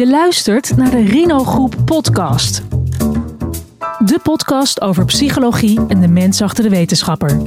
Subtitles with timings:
[0.00, 2.62] Je luistert naar de Rino Groep podcast.
[3.98, 7.40] De podcast over psychologie en de mens achter de wetenschapper.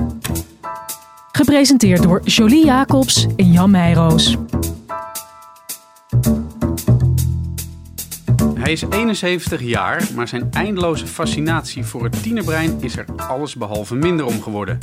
[1.31, 4.38] Gepresenteerd door Jolie Jacobs en Jan Meijroos.
[8.63, 14.25] Hij is 71 jaar, maar zijn eindeloze fascinatie voor het tienerbrein is er allesbehalve minder
[14.25, 14.77] om geworden.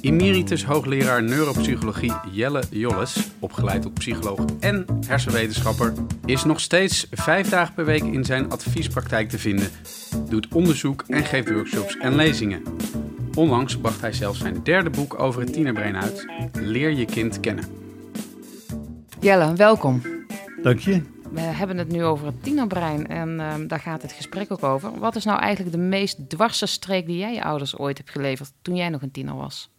[0.00, 5.92] Emeritus hoogleraar neuropsychologie Jelle Jolles, opgeleid tot psycholoog en hersenwetenschapper,
[6.24, 9.68] is nog steeds vijf dagen per week in zijn adviespraktijk te vinden,
[10.28, 12.62] doet onderzoek en geeft workshops en lezingen.
[13.34, 17.64] Onlangs bracht hij zelfs zijn derde boek over het tienerbrein uit, Leer je kind kennen.
[19.20, 20.02] Jelle, welkom.
[20.62, 21.11] Dank je.
[21.32, 24.98] We hebben het nu over het tienerbrein en ehm, daar gaat het gesprek ook over.
[24.98, 28.52] Wat is nou eigenlijk de meest dwarse streek die jij je ouders ooit hebt geleverd
[28.62, 29.70] toen jij nog een tiener was?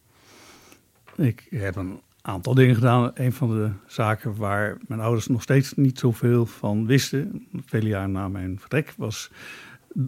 [1.16, 3.12] Ik heb een aantal dingen gedaan.
[3.14, 8.12] Een van de zaken waar mijn ouders nog steeds niet zoveel van wisten, vele jaren
[8.12, 9.32] na mijn vertrek, was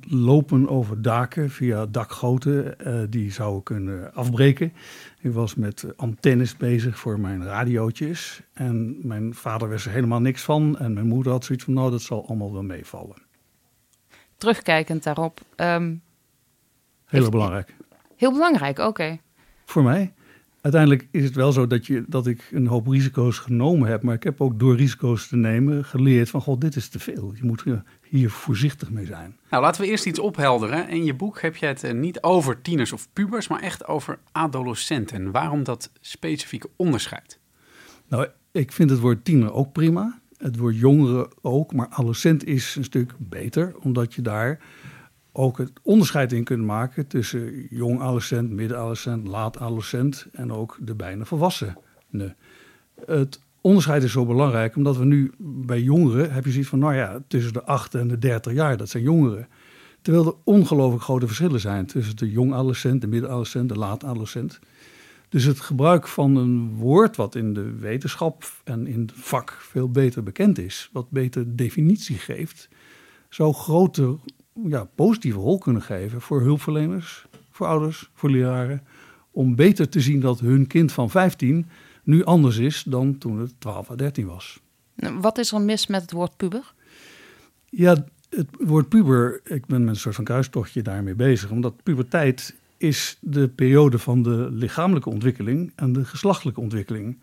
[0.07, 4.73] lopen over daken via dakgoten uh, die zouden kunnen afbreken.
[5.21, 8.41] Ik was met antennes bezig voor mijn radiootjes.
[8.53, 10.77] En mijn vader wist er helemaal niks van.
[10.77, 13.15] En mijn moeder had zoiets van, nou, dat zal allemaal wel meevallen.
[14.37, 15.41] Terugkijkend daarop.
[15.55, 16.01] Um,
[17.05, 17.75] Heel belangrijk.
[18.15, 19.17] Heel belangrijk, oké.
[19.65, 20.13] Voor mij
[20.65, 24.03] uiteindelijk is het wel zo dat, je, dat ik een hoop risico's genomen heb.
[24.03, 27.33] Maar ik heb ook door risico's te nemen geleerd van, god, dit is te veel.
[27.35, 27.63] Je moet
[28.09, 29.37] hier voorzichtig mee zijn.
[29.49, 30.89] Nou, laten we eerst iets ophelderen.
[30.89, 34.19] In je boek heb je het eh, niet over tieners of pubers, maar echt over
[34.31, 35.31] adolescenten.
[35.31, 37.39] Waarom dat specifieke onderscheid?
[38.07, 40.19] Nou, ik vind het woord tiener ook prima.
[40.37, 44.59] Het woord jongeren ook, maar adolescent is een stuk beter, omdat je daar
[45.37, 50.77] ook het onderscheid in kunt maken tussen jong adolescent, midden adolescent, laat adolescent en ook
[50.81, 51.77] de bijna volwassenen.
[53.05, 56.95] Het onderscheid is zo belangrijk omdat we nu bij jongeren heb je zoiets van, nou
[56.95, 59.47] ja, tussen de 8 en de 30 jaar, dat zijn jongeren.
[60.01, 64.03] Terwijl er ongelooflijk grote verschillen zijn tussen de jong adolescent, de midden adolescent, de laat
[64.03, 64.59] adolescent.
[65.29, 69.89] Dus het gebruik van een woord wat in de wetenschap en in het vak veel
[69.89, 72.69] beter bekend is, wat beter definitie geeft,
[73.29, 74.17] zou grote
[74.63, 78.83] ja, positieve rol kunnen geven voor hulpverleners, voor ouders, voor leraren.
[79.31, 81.65] Om beter te zien dat hun kind van 15
[82.03, 84.59] nu anders is dan toen het 12 of 13 was.
[85.19, 86.73] Wat is er mis met het woord puber?
[87.69, 91.51] Ja, het woord puber, ik ben met een soort van kruistochtje daarmee bezig.
[91.51, 97.17] Omdat puberteit is de periode van de lichamelijke ontwikkeling en de geslachtelijke ontwikkeling.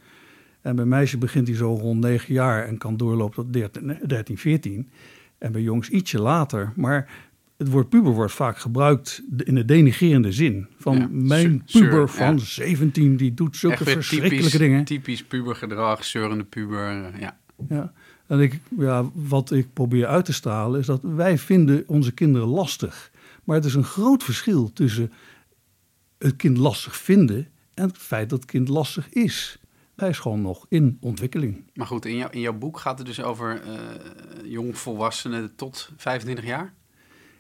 [0.61, 4.91] En bij meisjes begint die zo rond 9 jaar en kan doorlopen tot 13, 14.
[5.43, 6.73] En bij jongens ietsje later.
[6.77, 7.11] Maar
[7.57, 10.67] het woord puber wordt vaak gebruikt in de denigerende zin.
[10.79, 14.85] Van mijn puber van 17, die doet zulke verschrikkelijke typisch, dingen.
[14.85, 17.39] Typisch pubergedrag, zeurende puber, eh, ja.
[17.69, 17.93] Ja,
[18.27, 22.49] en ik, ja, wat ik probeer uit te stralen is dat wij vinden onze kinderen
[22.49, 23.11] lastig.
[23.45, 25.13] Maar het is een groot verschil tussen
[26.19, 29.59] het kind lastig vinden en het feit dat het kind lastig is.
[29.97, 31.71] Hij is gewoon nog in ontwikkeling.
[31.75, 36.45] Maar goed, in, jou, in jouw boek gaat het dus over uh, jongvolwassenen tot 25
[36.45, 36.75] jaar?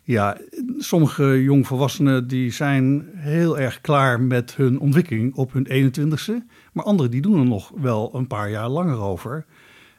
[0.05, 0.39] Ja,
[0.79, 6.47] sommige jongvolwassenen die zijn heel erg klaar met hun ontwikkeling op hun 21ste.
[6.73, 9.47] Maar anderen die doen er nog wel een paar jaar langer over.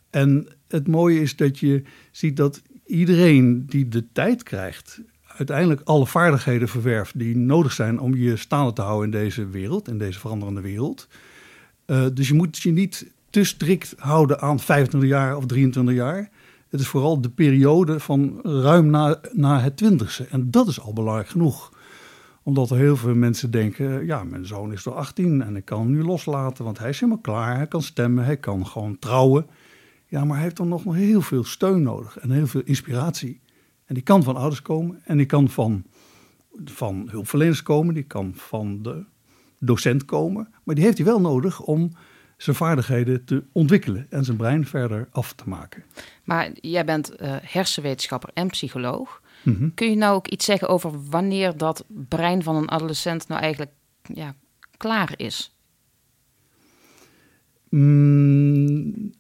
[0.10, 6.08] En het mooie is dat je ziet dat iedereen die de tijd krijgt, uiteindelijk alle
[6.08, 10.20] vaardigheden verwerft die nodig zijn om je staande te houden in deze wereld, in deze
[10.20, 11.08] veranderende wereld.
[11.86, 16.30] Uh, dus je moet je niet te strikt houden aan 25 jaar of 23 jaar.
[16.70, 20.26] Het is vooral de periode van ruim na, na het twintigste.
[20.26, 21.72] En dat is al belangrijk genoeg.
[22.44, 25.80] Omdat er heel veel mensen denken, ja, mijn zoon is toch 18 en ik kan
[25.80, 27.56] hem nu loslaten, want hij is helemaal klaar.
[27.56, 29.46] Hij kan stemmen, hij kan gewoon trouwen.
[30.08, 33.42] Ja, maar hij heeft dan nog heel veel steun nodig en heel veel inspiratie.
[33.86, 35.84] En die kan van ouders komen en die kan van,
[36.66, 39.04] van hulpverleners komen, die kan van de
[39.66, 40.54] docent komen.
[40.64, 41.92] Maar die heeft hij wel nodig om
[42.38, 45.84] zijn vaardigheden te ontwikkelen en zijn brein verder af te maken.
[46.24, 49.22] Maar jij bent uh, hersenwetenschapper en psycholoog.
[49.44, 49.70] Mhm.
[49.74, 53.72] Kun je nou ook iets zeggen over wanneer dat brein van een adolescent nou eigenlijk
[54.14, 54.36] ja,
[54.78, 55.56] klaar is?
[57.70, 59.14] Mm,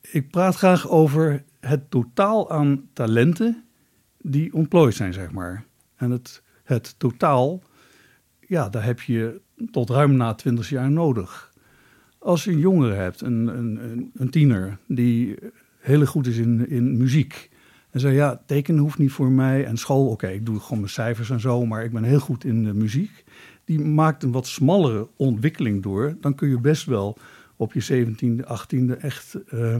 [0.00, 3.64] ik praat graag over het totaal aan talenten
[4.18, 5.64] die ontplooid zijn, zeg maar.
[5.96, 7.62] En het, het totaal,
[8.50, 11.52] ja, daar heb je tot ruim na 20 jaar nodig.
[12.18, 15.36] Als je een jongere hebt, een, een, een tiener, die
[15.78, 17.50] heel goed is in, in muziek.
[17.90, 19.64] En zei, ja, tekenen hoeft niet voor mij.
[19.64, 22.44] En school, oké, ik doe gewoon mijn cijfers en zo, maar ik ben heel goed
[22.44, 23.24] in de muziek.
[23.64, 26.16] Die maakt een wat smallere ontwikkeling door.
[26.20, 27.18] Dan kun je best wel
[27.56, 29.76] op je 17e, 18e echt uh,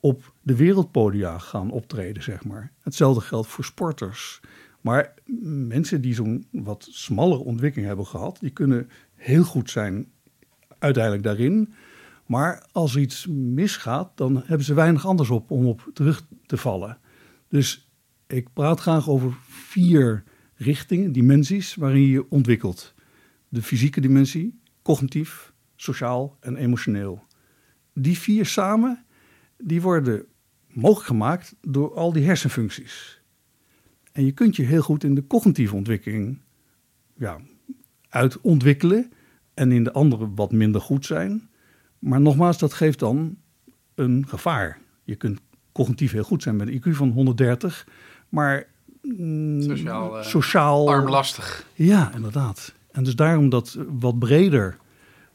[0.00, 2.72] op de wereldpodia gaan optreden, zeg maar.
[2.82, 4.40] Hetzelfde geldt voor sporters.
[4.86, 5.14] Maar
[5.62, 10.06] mensen die zo'n wat smallere ontwikkeling hebben gehad, die kunnen heel goed zijn
[10.78, 11.72] uiteindelijk daarin.
[12.26, 16.98] Maar als iets misgaat, dan hebben ze weinig anders op om op terug te vallen.
[17.48, 17.90] Dus
[18.26, 20.24] ik praat graag over vier
[20.54, 22.94] richtingen, dimensies waarin je ontwikkelt.
[23.48, 27.24] De fysieke dimensie, cognitief, sociaal en emotioneel.
[27.92, 29.04] Die vier samen,
[29.58, 30.24] die worden
[30.68, 33.15] mogelijk gemaakt door al die hersenfuncties.
[34.16, 36.38] En je kunt je heel goed in de cognitieve ontwikkeling
[37.16, 37.38] ja,
[38.08, 39.12] uitontwikkelen
[39.54, 41.48] en in de andere wat minder goed zijn.
[41.98, 43.36] Maar nogmaals, dat geeft dan
[43.94, 44.78] een gevaar.
[45.04, 45.40] Je kunt
[45.72, 47.86] cognitief heel goed zijn met een IQ van 130,
[48.28, 48.66] maar
[49.02, 51.66] mm, sociaal, uh, sociaal armlastig.
[51.74, 52.74] Ja, inderdaad.
[52.90, 54.76] En dus daarom dat wat breder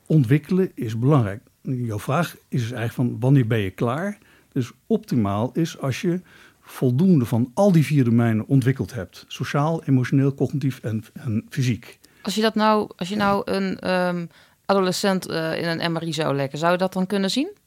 [0.05, 1.41] ontwikkelen is belangrijk.
[1.61, 4.17] Jouw vraag is dus eigenlijk van wanneer ben je klaar?
[4.51, 6.21] Dus optimaal is als je
[6.61, 9.25] voldoende van al die vier domeinen ontwikkeld hebt.
[9.27, 11.99] Sociaal, emotioneel, cognitief en, en fysiek.
[12.21, 14.29] Als je dat nou, als je nou een um,
[14.65, 17.59] adolescent uh, in een MRI zou leggen, zou je dat dan kunnen zien?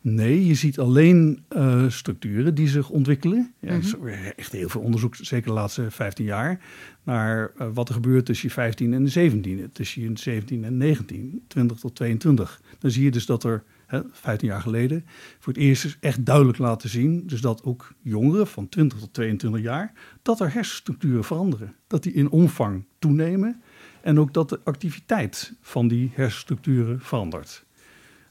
[0.00, 3.54] Nee, je ziet alleen uh, structuren die zich ontwikkelen.
[3.60, 4.08] Ja, mm -hmm.
[4.36, 6.60] Echt heel veel onderzoek, zeker de laatste 15 jaar,
[7.02, 10.76] naar uh, wat er gebeurt tussen je 15 en de 17, tussen je 17 en
[10.76, 12.60] 19, 20 tot 22.
[12.78, 15.04] Dan zie je dus dat er hè, 15 jaar geleden
[15.38, 19.60] voor het eerst echt duidelijk laten zien, dus dat ook jongeren van 20 tot 22
[19.60, 19.92] jaar,
[20.22, 21.74] dat er hersenstructuren veranderen.
[21.86, 23.62] Dat die in omvang toenemen
[24.00, 27.64] en ook dat de activiteit van die hersenstructuren verandert.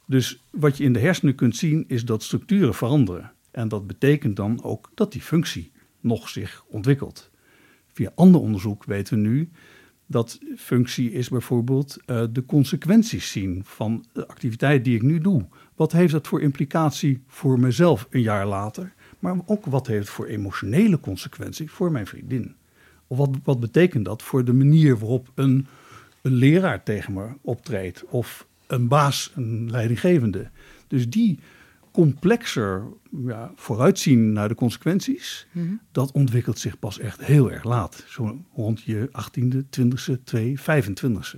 [0.06, 3.32] Dus wat je in de hersenen kunt zien is dat structuren veranderen.
[3.52, 7.30] En dat betekent dan ook dat die functie nog zich ontwikkelt.
[7.94, 9.50] Via ander onderzoek weten we nu
[10.12, 15.46] dat functie is bijvoorbeeld uh, de consequenties zien van de activiteit die ik nu doe.
[15.76, 18.94] Wat heeft dat voor implicatie voor mezelf een jaar later?
[19.20, 22.56] Maar ook wat heeft het voor emotionele consequentie voor mijn vriendin?
[23.08, 25.68] Of wat, wat betekent dat voor de manier waarop een,
[26.22, 28.06] een leraar tegen me optreedt?
[28.06, 30.50] Of een baas, een leidinggevende.
[30.88, 31.40] Dus die
[31.92, 32.84] complexer
[33.26, 35.82] ja, vooruitzien naar de consequenties, mm -hmm.
[35.92, 38.04] dat ontwikkelt zich pas echt heel erg laat.
[38.08, 41.38] Zo rond je 18e, 20e, 2, 25e.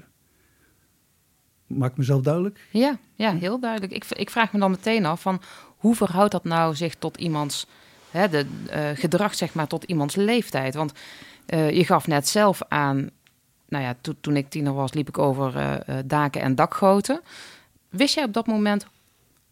[1.68, 2.68] Maak ik mezelf duidelijk?
[2.72, 3.94] Ja, ja heel duidelijk.
[3.94, 5.42] Ik, ik vraag me dan meteen af van
[5.78, 7.68] hoe verhoudt dat nou zich tot iemands
[8.12, 10.76] hè, de, uh, gedrag, zeg maar, tot iemands leeftijd?
[10.76, 10.94] Want
[11.48, 13.10] uh, je gaf net zelf aan,
[13.68, 17.22] nou ja, to, toen ik tiener was, liep ik over uh, daken en dakgoten.
[17.90, 18.88] Wist jij op dat moment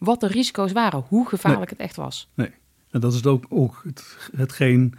[0.02, 1.80] wat de risico's waren, hoe gevaarlijk nee.
[1.80, 2.30] het echt was?
[2.34, 2.52] Nee,
[2.90, 4.94] en dat is ook, ook het, hetgeen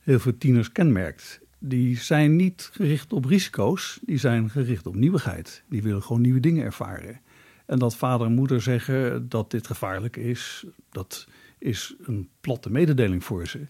[0.00, 1.40] heel veel tieners kenmerkt.
[1.58, 5.62] Die zijn niet gericht op risico's, die zijn gericht op nieuwigheid.
[5.68, 7.20] Die willen gewoon nieuwe dingen ervaren.
[7.66, 11.26] En dat vader en moeder zeggen dat dit gevaarlijk is, dat
[11.58, 13.66] is een platte mededeling voor ze.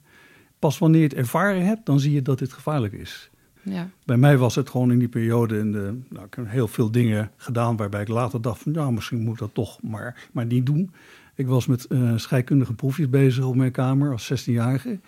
[0.59, 3.31] Pas wanneer je het ervaren hebt, dan zie je dat dit gevaarlijk is.
[3.63, 3.91] Ja.
[4.05, 6.91] Bij mij was het gewoon in die periode, in de, nou, ik heb heel veel
[6.91, 10.47] dingen gedaan waarbij ik later dacht van, ja, misschien moet ik dat toch maar, maar
[10.47, 10.91] niet doen.
[11.35, 14.99] Ik was met uh, scheikundige proefjes bezig op mijn kamer als 16-jarige.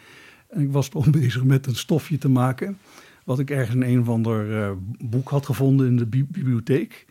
[0.49, 2.79] En ik was toch bezig met een stofje te maken,
[3.25, 7.07] wat ik ergens in een of ander uh, boek had gevonden in de bi bibliotheek.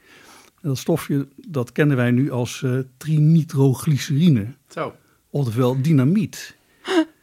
[0.61, 4.47] En dat stofje, dat kennen wij nu als uh, trinitroglycerine.
[4.67, 4.93] Zo.
[5.29, 6.55] Oftewel dynamiet.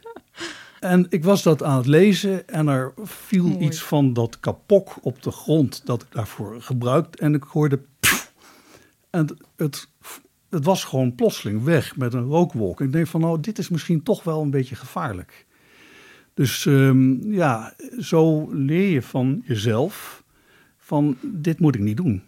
[0.79, 3.65] En ik was dat aan het lezen en er viel Mooi.
[3.65, 7.19] iets van dat kapok op de grond dat ik daarvoor gebruikt.
[7.19, 7.79] En ik hoorde.
[7.99, 8.33] Pff,
[9.09, 9.89] en het,
[10.49, 12.81] het, was gewoon plotseling weg met een rookwolk.
[12.81, 15.45] Ik denk van, nou, dit is misschien toch wel een beetje gevaarlijk.
[16.33, 20.23] Dus um, ja, zo leer je van jezelf:
[20.77, 22.23] van dit moet ik niet doen.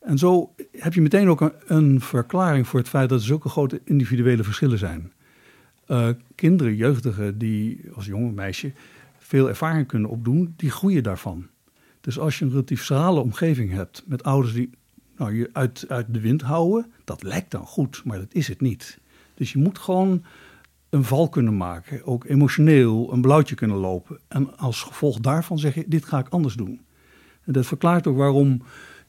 [0.00, 3.48] En zo heb je meteen ook een, een verklaring voor het feit dat er zulke
[3.48, 5.12] grote individuele verschillen zijn.
[5.90, 8.72] Uh, kinderen, jeugdigen die als jonge meisje
[9.18, 11.46] veel ervaring kunnen opdoen, die groeien daarvan.
[12.00, 14.70] Dus als je een relatief schrale omgeving hebt met ouders die
[15.16, 18.60] nou, je uit, uit de wind houden, dat lijkt dan goed, maar dat is het
[18.60, 18.98] niet.
[19.34, 20.24] Dus je moet gewoon
[20.90, 24.18] een val kunnen maken, ook emotioneel een blauwtje kunnen lopen.
[24.28, 26.80] En als gevolg daarvan zeggen, dit ga ik anders doen.
[27.44, 28.62] En dat verklaart ook waarom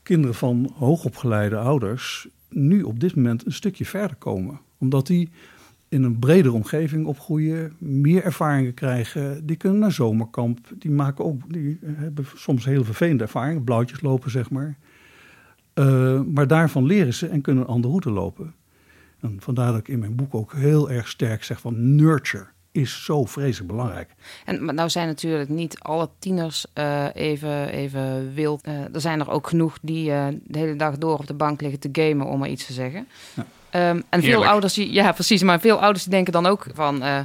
[0.04, 4.60] kinderen van hoogopgeleide ouders nu op dit moment een stukje verder komen.
[4.78, 5.30] Omdat die
[5.92, 9.46] in een bredere omgeving opgroeien, meer ervaringen krijgen.
[9.46, 10.60] Die kunnen naar zomerkamp.
[10.74, 14.78] Die, maken ook, die hebben soms heel vervelende ervaringen, blauwtjes lopen zeg maar.
[15.74, 18.54] Uh, maar daarvan leren ze en kunnen een andere route lopen.
[19.20, 23.04] En vandaar dat ik in mijn boek ook heel erg sterk zeg van nurture is
[23.06, 24.16] zo vreselijk belangrijk.
[24.46, 28.68] En maar nou zijn natuurlijk niet alle tieners uh, even, even wild.
[28.68, 30.06] Uh, er zijn er ook genoeg die
[30.44, 33.08] de hele dag door op de bank liggen te gamen, om maar iets te zeggen.
[33.36, 33.46] Ja.
[33.72, 34.52] Ehm, en veel Heerlijk.
[34.52, 37.20] ouders, die, ja precies, maar veel ouders die denken dan ook van, eh,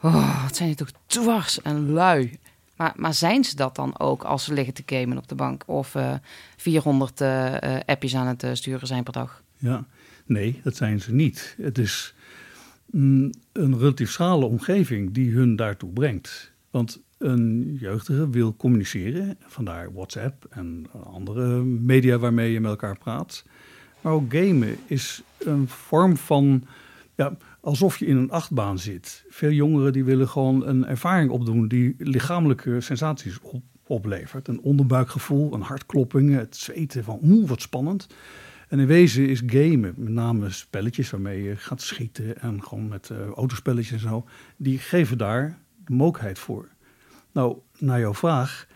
[0.00, 2.38] oh, wat zijn die toch dwars en lui.
[2.76, 5.62] Maar, maar zijn ze dat dan ook als ze liggen te gamen op de bank
[5.66, 6.14] of eh
[6.56, 9.42] 400 eh, eh, appjes aan het sturen zijn per dag?
[9.56, 9.84] Ja,
[10.26, 11.56] nee, dat zijn ze niet.
[11.62, 12.14] Het is
[12.90, 16.52] mm, een relatief schrale omgeving die hun daartoe brengt.
[16.70, 23.44] Want een jeugdige wil communiceren, vandaar WhatsApp en andere media waarmee je met elkaar praat.
[24.00, 26.64] Maar ook gamen is een vorm van,
[27.14, 29.24] ja, alsof je in een achtbaan zit.
[29.28, 34.48] Veel jongeren die willen gewoon een ervaring opdoen die lichamelijke sensaties op, oplevert.
[34.48, 38.06] Een onderbuikgevoel, een hartkloppingen, het zweten van oeh, wat spannend.
[38.68, 43.10] En in wezen is gamen, met name spelletjes waarmee je gaat schieten en gewoon met
[43.10, 44.26] eh, autospelletjes en zo,
[44.56, 46.68] die geven daar de mogelijkheid voor.
[47.32, 48.66] Nou, naar jouw vraag,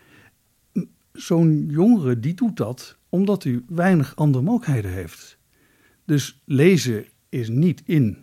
[1.13, 5.37] zo'n jongere die doet dat omdat hij weinig andere mogelijkheden heeft.
[6.05, 8.17] Dus lezen is niet in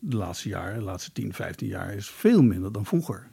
[0.00, 3.28] de laatste jaren, de laatste 10, 15 jaar, is veel minder dan vroeger.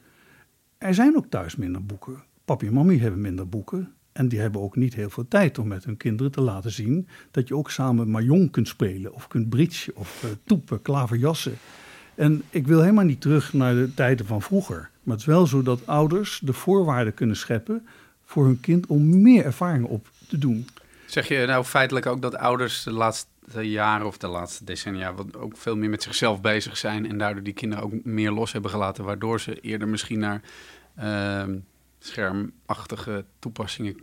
[0.78, 2.24] Er zijn ook thuis minder boeken.
[2.46, 3.94] Papi en mami hebben minder boeken.
[4.12, 7.08] En die hebben ook niet heel veel tijd om met hun kinderen te laten zien
[7.32, 11.54] dat je ook samen mahjong kunt spelen, of kunt bridge, of eh, toepen, klaverjassen.
[12.16, 14.90] En ik wil helemaal niet terug naar de tijden van vroeger.
[15.04, 17.86] Maar het is wel zo dat ouders de voorwaarden kunnen scheppen
[18.24, 20.68] voor hun kind om meer ervaring op te doen.
[21.06, 25.38] Zeg je nou feitelijk ook dat ouders de laatste jaren of de laatste decennia wat
[25.38, 28.72] ook veel meer met zichzelf bezig zijn en daardoor die kinderen ook meer los hebben
[28.72, 30.42] gelaten, waardoor ze eerder misschien naar
[30.96, 31.58] ehm,
[32.00, 33.98] schermachtige toepassingen.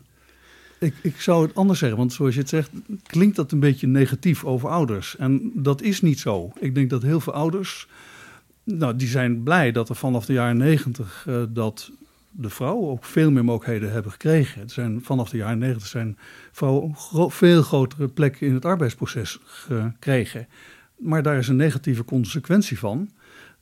[0.78, 2.70] Ik, ik zou het anders zeggen, want zoals je het zegt,
[3.02, 5.16] klinkt dat een beetje negatief over ouders.
[5.16, 6.52] En dat is niet zo.
[6.60, 7.88] Ik denk dat heel veel ouders,
[8.64, 11.90] nou, die zijn blij dat er vanaf de jaren negentig eh, dat
[12.30, 14.60] de vrouwen ook veel meer mogelijkheden hebben gekregen.
[14.60, 16.18] Het zijn, vanaf de jaren negentig zijn
[16.52, 20.48] vrouwen gro- veel grotere plekken in het arbeidsproces gekregen.
[20.96, 23.10] Maar daar is een negatieve consequentie van.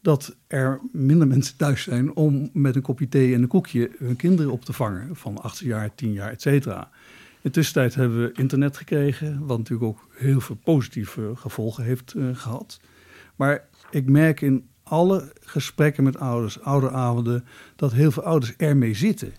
[0.00, 4.16] Dat er minder mensen thuis zijn om met een kopje thee en een koekje hun
[4.16, 5.16] kinderen op te vangen.
[5.16, 6.90] Van 8 jaar, 10 jaar, et cetera.
[7.30, 9.46] In de tussentijd hebben we internet gekregen.
[9.46, 12.80] Wat natuurlijk ook heel veel positieve gevolgen heeft eh, gehad.
[13.36, 17.44] Maar ik merk in alle gesprekken met ouders, ouderavonden,
[17.76, 19.32] dat heel veel ouders ermee zitten.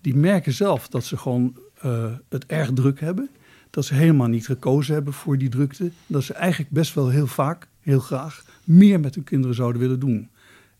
[0.00, 3.30] Die merken zelf dat ze gewoon eh, het erg druk hebben.
[3.70, 5.90] Dat ze helemaal niet gekozen hebben voor die drukte.
[6.06, 10.00] Dat ze eigenlijk best wel heel vaak, heel graag, meer met hun kinderen zouden willen
[10.00, 10.28] doen.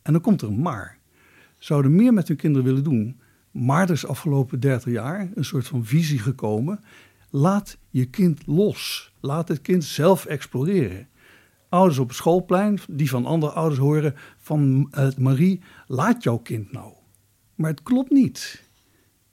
[0.02, 0.98] En dan komt er een maar.
[1.58, 3.20] Zouden meer met hun kinderen willen doen.
[3.50, 6.80] Maar er is afgelopen 30 jaar een soort van visie gekomen.
[7.30, 9.12] Laat je kind los.
[9.20, 11.06] Laat het kind zelf exploreren
[11.72, 16.72] ouders op het schoolplein, die van andere ouders horen van eh, Marie, laat jouw kind
[16.72, 16.92] nou.
[17.54, 18.62] Maar het klopt niet.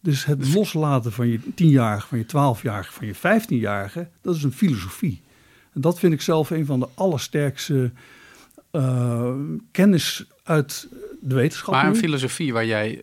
[0.01, 4.51] Dus het loslaten van je tienjarige, van je twaalfjarige, van je vijftienjarige, dat is een
[4.51, 5.21] filosofie.
[5.73, 7.91] En dat vind ik zelf een van de allersterkste
[8.71, 9.33] eh,
[9.71, 10.87] kennis uit
[11.21, 11.73] de wetenschap.
[11.73, 11.97] Maar een nu.
[11.97, 13.01] filosofie waar jij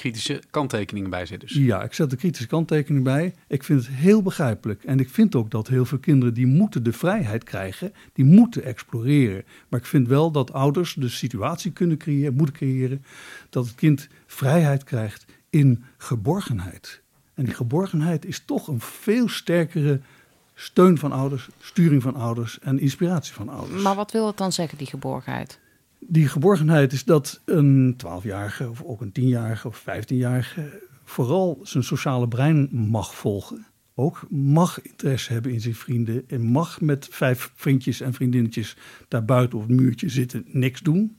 [0.00, 1.40] kritische kanttekeningen bij zit.
[1.40, 1.52] Dus.
[1.52, 3.34] Ja, ik zet de kritische kanttekening bij.
[3.46, 4.84] Ik vind het heel begrijpelijk.
[4.84, 8.64] En ik vind ook dat heel veel kinderen die moeten de vrijheid krijgen, die moeten
[8.64, 9.44] exploreren.
[9.68, 13.04] Maar ik vind wel dat ouders de situatie kunnen creëren, moeten creëren,
[13.50, 17.00] dat het kind vrijheid krijgt in geborgenheid.
[17.34, 20.00] En die geborgenheid is toch een veel sterkere
[20.54, 23.82] steun van ouders, sturing van ouders en inspiratie van ouders.
[23.82, 25.59] Maar wat wil het dan zeggen, die geborgenheid?
[26.06, 32.28] Die geborgenheid is dat een 12-jarige of ook een 10-jarige of 15-jarige vooral zijn sociale
[32.28, 33.66] brein mag volgen.
[33.94, 38.76] Ook mag interesse hebben in zijn vrienden en mag met vijf vriendjes en vriendinnetjes
[39.08, 41.16] daar buiten op het muurtje zitten niks doen.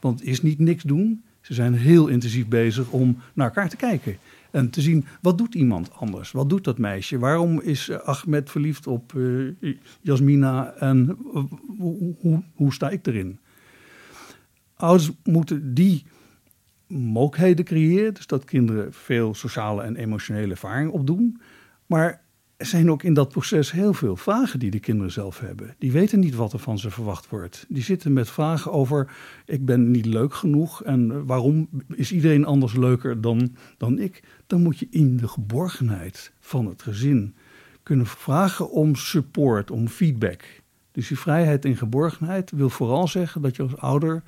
[0.00, 1.24] Want het is niet niks doen.
[1.40, 4.16] Ze zijn heel intensief bezig om naar elkaar te kijken.
[4.50, 6.30] En te zien, wat doet iemand anders?
[6.30, 7.18] Wat doet dat meisje?
[7.18, 10.72] Waarom is Ahmed verliefd op eh, Jasmina?
[10.72, 11.42] En eh,
[11.78, 13.38] hoe, hoe, hoe sta ik erin?
[14.80, 16.04] Ouders moeten die
[16.86, 18.14] mogelijkheden creëren.
[18.14, 21.40] Dus dat kinderen veel sociale en emotionele ervaring opdoen.
[21.86, 22.22] Maar
[22.56, 25.74] er zijn ook in dat proces heel veel vragen die de kinderen zelf hebben.
[25.78, 27.66] Die weten niet wat er van ze verwacht wordt.
[27.68, 29.12] Die zitten met vragen over:
[29.46, 34.22] ik ben niet leuk genoeg en waarom is iedereen anders leuker dan, dan ik?
[34.46, 37.34] Dan moet je in de geborgenheid van het gezin
[37.82, 40.44] kunnen vragen om support, om feedback.
[40.92, 44.22] Dus die vrijheid en geborgenheid wil vooral zeggen dat je als ouder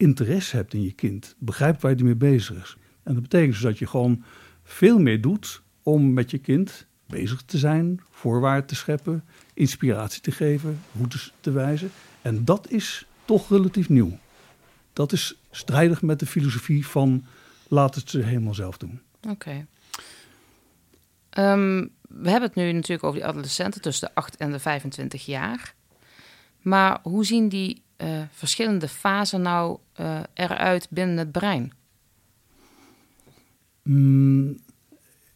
[0.00, 2.76] interesse hebt in je kind, begrijpt waar hij mee bezig is.
[3.02, 4.24] En dat betekent dus dat je gewoon
[4.62, 10.30] veel meer doet om met je kind bezig te zijn, voorwaarden te scheppen, inspiratie te
[10.30, 11.90] geven, routes te wijzen.
[12.22, 14.18] En dat is toch relatief nieuw.
[14.92, 17.24] Dat is strijdig met de filosofie van
[17.68, 19.00] laat het ze helemaal zelf doen.
[19.28, 19.66] Oké.
[21.38, 25.26] Um, we hebben het nu natuurlijk over die adolescenten tussen de 8 en de 25
[25.26, 25.74] jaar.
[26.60, 31.72] Maar hoe zien die uh, verschillende fasen nou uh, eruit binnen het brein?
[33.82, 34.58] Mm,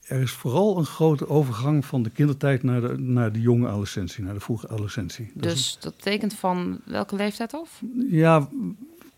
[0.03, 4.25] er is vooral een grote overgang van de kindertijd naar de, naar de jonge adolescentie,
[4.25, 5.31] naar de vroege adolescentie.
[5.35, 7.83] dus dat betekent van welke leeftijd af?
[8.11, 8.49] Ja,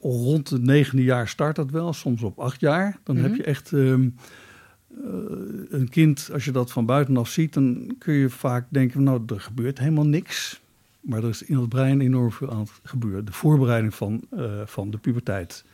[0.00, 2.98] rond het negende jaar start dat wel, soms op acht jaar.
[3.02, 3.36] Dan heb mhm.
[3.36, 4.14] je echt um,
[5.68, 9.40] een kind, als je dat van buitenaf ziet, dan kun je vaak denken, nou, er
[9.40, 10.60] gebeurt helemaal niks.
[11.06, 13.24] Maar er is in het brein enorm veel aan het gebeuren.
[13.24, 15.64] De voorbereiding van, uh, van de puberteit.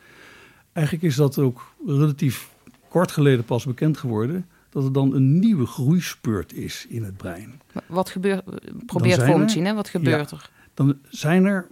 [0.73, 2.49] Eigenlijk is dat ook relatief
[2.89, 7.61] kort geleden pas bekend geworden dat er dan een nieuwe groeispeurt is in het brein.
[7.87, 8.43] Wat gebeurt,
[8.85, 9.73] probeer het voor te zien, hè?
[9.73, 10.49] wat gebeurt er?
[10.73, 11.67] Dan zijn er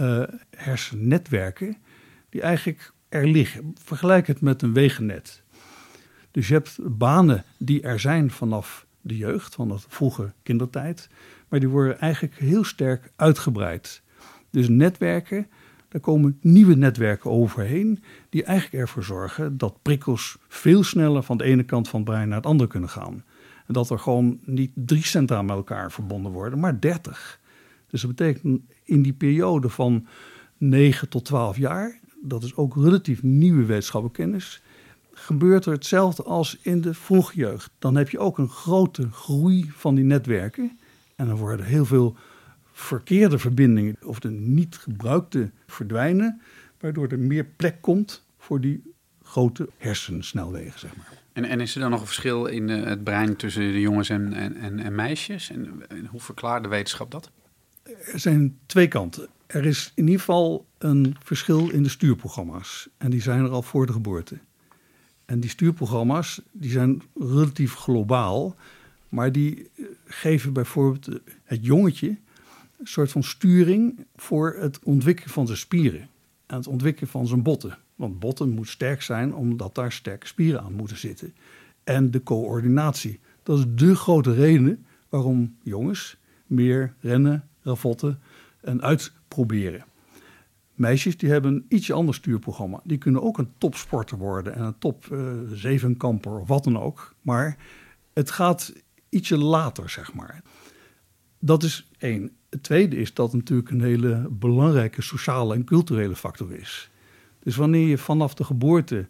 [0.00, 1.76] uh, hersennetwerken
[2.28, 3.74] die eigenlijk er liggen.
[3.84, 5.42] Vergelijk het met een wegennet.
[6.30, 11.08] Dus je hebt banen die er zijn vanaf de jeugd, van de vroege kindertijd,
[11.48, 14.02] maar die worden eigenlijk heel sterk uitgebreid.
[14.50, 15.46] Dus netwerken
[15.94, 21.44] daar komen nieuwe netwerken overheen, die eigenlijk ervoor zorgen dat prikkels veel sneller van de
[21.44, 23.24] ene kant van het brein naar het andere kunnen gaan.
[23.66, 27.40] En dat er gewoon niet drie centra met elkaar verbonden worden, maar dertig.
[27.88, 30.06] Dus dat betekent in die periode van
[30.58, 34.62] 9 tot 12 jaar, dat is ook relatief nieuwe wetenschappelijke kennis,
[35.14, 37.70] gebeurt er hetzelfde als in de vroege jeugd.
[37.78, 40.78] Dan heb je ook een grote groei van die netwerken.
[41.16, 42.16] En dan worden heel veel
[42.72, 46.40] verkeerde verbindingen of de niet gebruikte verdwijnen,
[46.80, 51.22] waardoor er meer plek komt voor die grote hersensnelwegen, zeg maar.
[51.32, 54.08] En, en is er dan nog een verschil in uh, het brein tussen de jongens
[54.08, 55.50] en, en, en, meisjes?
[55.50, 57.30] En, en hoe verklaart de wetenschap dat?
[58.12, 59.28] Er zijn twee kanten.
[59.46, 62.88] Er is in ieder geval een verschil in de stuurprogramma's.
[62.96, 64.38] En die zijn er al voor de geboorte.
[65.24, 68.56] En die stuurprogramma's die zijn relatief globaal.
[69.08, 72.08] Maar die eh, geven bijvoorbeeld het jongetje
[72.78, 76.08] een soort van sturing voor het ontwikkelen van zijn spieren.
[76.46, 77.78] En het ontwikkelen van zijn botten.
[77.96, 81.34] Want botten moet sterk zijn omdat daar sterke spieren aan moeten zitten.
[81.84, 83.20] En de coördinatie.
[83.42, 88.20] Dat is de grote reden waarom jongens meer rennen, ravotten
[88.60, 89.84] en uitproberen.
[90.74, 92.80] Meisjes die hebben een ietsje ander stuurprogramma.
[92.84, 97.14] Die kunnen ook een topsporter worden en een top uh, zevenkamper of wat dan ook.
[97.20, 97.56] Maar
[98.12, 98.72] het gaat
[99.08, 100.42] ietsje later, zeg maar.
[101.38, 102.30] Dat is één.
[102.50, 106.90] Het tweede is dat het natuurlijk een hele belangrijke sociale en culturele factor is.
[107.38, 109.08] Dus wanneer je vanaf de geboorte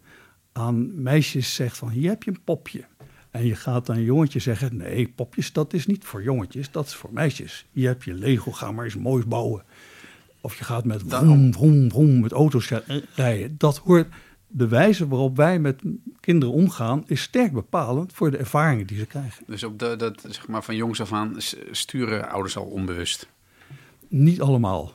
[0.51, 2.85] aan meisjes zegt van hier heb je een popje.
[3.31, 6.95] En je gaat aan jongetje zeggen, nee popjes dat is niet voor jongetjes, dat is
[6.95, 7.65] voor meisjes.
[7.71, 9.63] Hier heb je Lego, ga maar eens moois bouwen.
[10.45, 12.71] Of je gaat met vroom, vroom, vroom met auto's
[13.15, 13.55] rijden.
[13.57, 14.07] Dat hoort,
[14.47, 15.81] de wijze waarop wij met
[16.19, 19.43] kinderen omgaan is sterk bepalend voor de ervaringen die ze krijgen.
[19.47, 21.35] Dus op de, dat, zeg maar van jongs af aan
[21.71, 23.27] sturen ouders al onbewust?
[24.07, 24.93] Niet allemaal.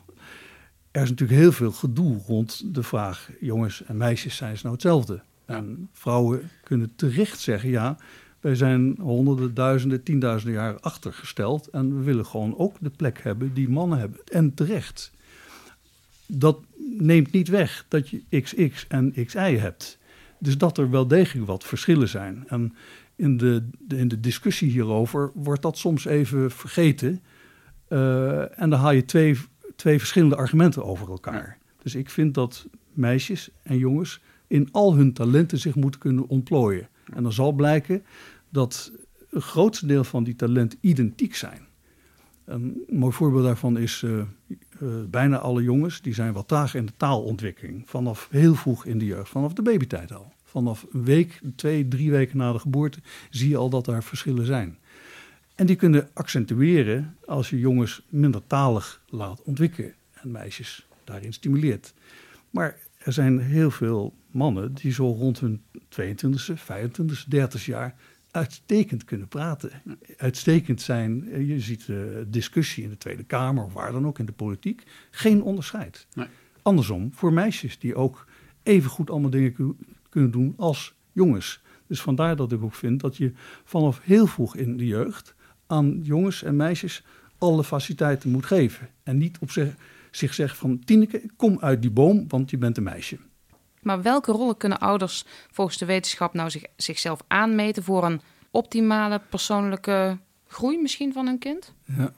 [0.91, 4.75] Er is natuurlijk heel veel gedoe rond de vraag: jongens en meisjes zijn ze nou
[4.75, 5.23] hetzelfde?
[5.45, 7.97] En vrouwen kunnen terecht zeggen: ja,
[8.41, 13.55] wij zijn honderden, duizenden, tienduizenden jaren achtergesteld en we willen gewoon ook de plek hebben
[13.55, 14.21] die mannen hebben.
[14.25, 15.13] En terecht.
[16.33, 16.61] Dat
[16.99, 19.99] neemt niet weg dat je XX en XY hebt.
[20.39, 22.45] Dus dat er wel degelijk wat verschillen zijn.
[22.49, 22.75] En
[23.17, 27.21] in de, in de discussie hierover wordt dat soms even vergeten.
[27.89, 29.39] Uh, en dan haal je twee,
[29.77, 31.59] twee verschillende argumenten over elkaar.
[31.83, 36.89] Dus ik vind dat meisjes en jongens in al hun talenten zich moeten kunnen ontplooien.
[37.15, 38.03] En dan zal blijken
[38.49, 38.93] dat
[39.31, 41.69] een grootste deel van die talenten identiek zijn.
[42.45, 44.23] Een mooi voorbeeld daarvan is uh,
[44.83, 47.83] uh, bijna alle jongens die zijn wat traag in de taalontwikkeling.
[47.87, 50.33] Vanaf heel vroeg in de jeugd, vanaf de babytijd al.
[50.45, 52.99] Vanaf een week, twee, drie weken na de geboorte
[53.31, 54.79] zie je al dat er verschillen zijn.
[55.55, 61.95] En die kunnen accentueren als je jongens minder talig laat ontwikkelen en meisjes daarin stimuleert.
[62.51, 67.95] Maar er zijn heel veel mannen die zo rond hun 22e, 25e, 30 jaar
[68.31, 69.71] uitstekend kunnen praten.
[70.17, 74.27] Uitstekend zijn, je ziet de discussie in de Tweede Kamer of waar dan ook in
[74.27, 76.07] de politiek, geen onderscheid.
[76.15, 76.27] Nee.
[76.63, 78.27] Andersom, voor meisjes die ook
[78.63, 79.77] even goed allemaal dingen
[80.09, 81.63] kunnen doen als jongens.
[81.87, 83.33] Dus vandaar dat ik ook vind dat je
[83.65, 85.35] vanaf heel vroeg in de jeugd
[85.67, 87.05] aan jongens en meisjes
[87.39, 88.89] alle faciliteiten moet geven.
[89.03, 89.75] En niet op zich,
[90.11, 93.19] zich zeggen van Tineke, kom uit die boom, want je bent een meisje.
[93.83, 99.21] Maar welke rollen kunnen ouders volgens de wetenschap nou zich, zichzelf aanmeten voor een optimale
[99.31, 101.75] persoonlijke groei misschien van hun kind?
[101.97, 102.13] Ja.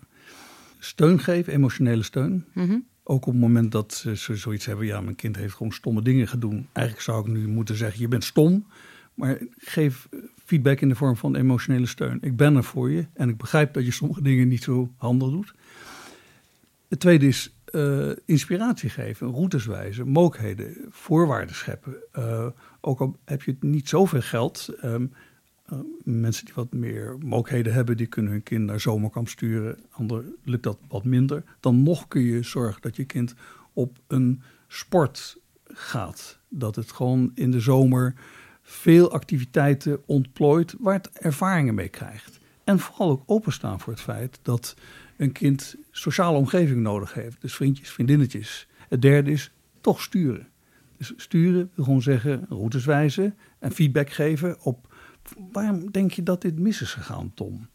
[0.78, 2.44] Steun geven, emotionele steun.
[2.52, 2.78] Mhm.
[3.04, 6.28] Ook op het moment dat ze zoiets hebben, ja, mijn kind heeft gewoon stomme dingen
[6.28, 6.68] gedaan.
[6.72, 8.66] Eigenlijk zou ik nu moeten zeggen, je bent stom.
[9.14, 10.08] Maar geef
[10.44, 12.18] feedback in de vorm van emotionele steun.
[12.20, 15.30] Ik ben er voor je en ik begrijp dat je sommige dingen niet zo handig
[15.30, 15.54] doet.
[16.88, 21.94] Het tweede is eh, inspiratie geven, routes wijzen, mogelijkheden, voorwaarden scheppen.
[22.18, 22.46] Uh,
[22.80, 24.68] ook al heb je niet zoveel geld.
[24.84, 25.12] Um,
[25.72, 29.78] uh, mensen die wat meer mogelijkheden hebben, die kunnen hun kind naar zomerkamp sturen.
[29.90, 31.44] Anderen lukt dat wat minder.
[31.60, 33.34] Dan nog kun je zorgen dat je kind
[33.72, 36.38] op een sport gaat.
[36.48, 38.14] Dat het gewoon in de zomer
[38.62, 42.40] veel activiteiten ontplooit waar het ervaringen mee krijgt.
[42.64, 44.76] En vooral ook openstaan voor het feit dat
[45.22, 47.40] een kind sociale omgeving nodig heeft.
[47.40, 48.66] Dus vriendjes, vriendinnetjes.
[48.88, 50.48] Het derde is toch sturen.
[50.96, 54.90] Dus sturen wil gewoon zeggen, routes wijzen en feedback geven op
[55.52, 57.66] waarom denk je dat dit mis is gegaan, Tom?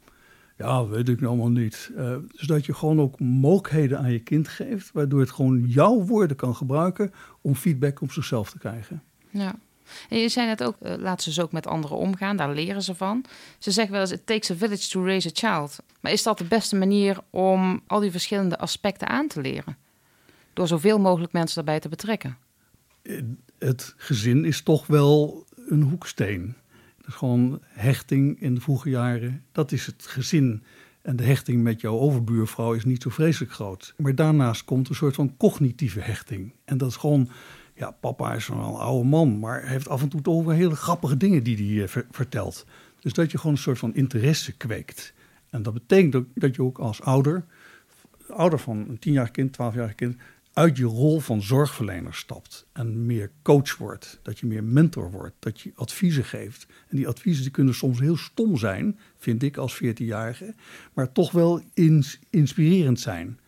[0.57, 1.91] Ja, weet ik allemaal niet.
[1.97, 6.01] Uh, dus dat je gewoon ook mogelijkheden aan je kind geeft, waardoor het gewoon jouw
[6.01, 9.03] woorden kan gebruiken om feedback op zichzelf te krijgen.
[9.29, 9.55] Ja.
[10.09, 12.81] En je zei net ook, uh, laat ze dus ook met anderen omgaan, daar leren
[12.81, 13.25] ze van.
[13.57, 15.77] Ze zeggen wel eens, it takes a village to raise a child.
[15.99, 19.77] Maar is dat de beste manier om al die verschillende aspecten aan te leren?
[20.53, 22.37] Door zoveel mogelijk mensen daarbij te betrekken.
[23.01, 23.21] Eh,
[23.59, 26.55] het gezin is toch wel een hoeksteen.
[27.05, 30.63] Dus gewoon hechting in de vroege jaren, dat is het gezin.
[31.01, 33.93] En de hechting met jouw overbuurvrouw is niet zo vreselijk groot.
[33.97, 36.53] Maar daarnaast komt een soort van cognitieve hechting.
[36.65, 37.29] En dat is gewoon
[37.77, 40.75] ja, papa is wel een oude man, maar heeft af en toe toch over hele
[40.75, 42.65] grappige dingen die hij uh, vertelt.
[42.99, 45.13] Dus dat je gewoon een soort van interesse kweekt.
[45.49, 47.45] En dat betekent dat je ook als ouder,
[48.29, 50.15] ouder van een tienjarig kind, twaalfjarig kind,
[50.57, 55.35] uit je rol van zorgverlener stapt en meer coach wordt, dat je meer mentor wordt,
[55.39, 56.67] dat je adviezen geeft.
[56.87, 60.55] En die adviezen die kunnen soms heel stom zijn, vind ik als 14-jarige,
[60.93, 63.39] maar toch wel ins inspirerend zijn.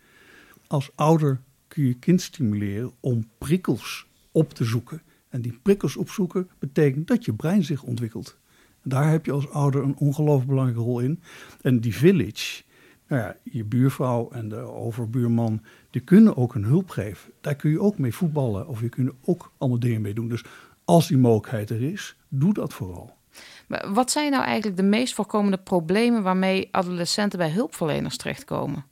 [0.66, 5.02] Als ouder kun je kind stimuleren om prikkels op te zoeken.
[5.28, 8.38] En die prikkels opzoeken betekent dat je brein zich ontwikkelt.
[8.82, 11.22] Daar heb je als ouder een ongelooflijk belangrijke rol in.
[11.60, 12.62] En die village,
[13.08, 17.32] nou ja, je buurvrouw en de overbuurman, die kunnen ook een hulp geven.
[17.40, 20.28] Daar kun je ook mee voetballen of je kunt ook allemaal dingen mee doen.
[20.28, 20.44] Dus
[20.84, 23.18] als die mogelijkheid er is, doe dat vooral.
[23.66, 28.84] Maar wat zijn nou eigenlijk de meest voorkomende problemen waarmee adolescenten bij hulpverleners terechtkomen?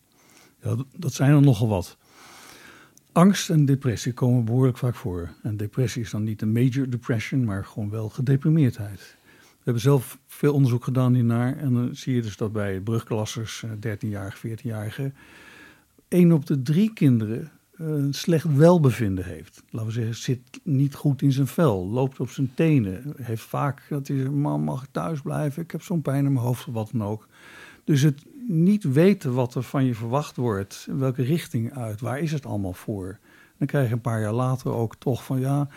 [0.63, 1.97] Ja, dat zijn er nogal wat.
[3.13, 5.29] Angst en depressie komen behoorlijk vaak voor.
[5.43, 9.17] En depressie is dan niet een major depression, maar gewoon wel gedeprimeerdheid.
[9.69, 11.57] We hebben zelf veel onderzoek gedaan hiernaar.
[11.57, 15.15] En dan zie je dus dat bij brugklassers, 13-jarigen, 14-jarigen,
[16.09, 19.63] één op de drie kinderen een slecht welbevinden heeft.
[19.71, 23.15] Laten we zeggen, zit niet goed in zijn vel, loopt op zijn tenen.
[23.23, 26.33] Heeft vaak dat hij zegt, mam mag ik thuis blijven, ik heb zo'n pijn in
[26.33, 27.29] mijn hoofd of wat dan ook.
[27.85, 32.33] Dus het niet weten wat er van je verwacht wordt, welke richting uit, waar is
[32.33, 33.19] het allemaal voor?
[33.59, 35.69] Dan krijg je een paar jaar later ook toch van ja,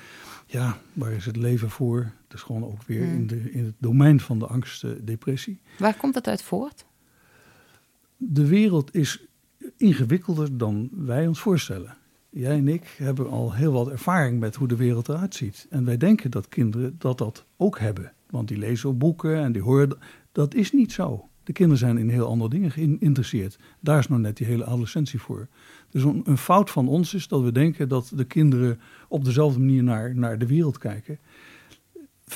[0.45, 1.99] ja waar is het leven voor?
[2.23, 5.59] Het is gewoon ook weer in, de, in het domein van de angst, depressie.
[5.77, 6.85] Waar komt dat uit voort?
[8.17, 9.25] De wereld is
[9.77, 11.97] ingewikkelder dan wij ons voorstellen.
[12.29, 15.67] Jij en ik hebben al heel wat ervaring met hoe de wereld eruit ziet.
[15.69, 18.13] En wij denken dat kinderen dat dat ook hebben.
[18.29, 19.97] Want die lezen op boeken en die horen.
[20.31, 21.29] Dat is niet zo.
[21.51, 23.57] De kinderen zijn in heel andere dingen geïnteresseerd.
[23.79, 25.47] Daar is nou net die hele adolescentie voor.
[25.89, 29.59] Dus een, een, fout van ons is dat we denken dat de kinderen op dezelfde
[29.59, 31.19] manier naar, naar de wereld kijken.
[31.19, 32.33] 50%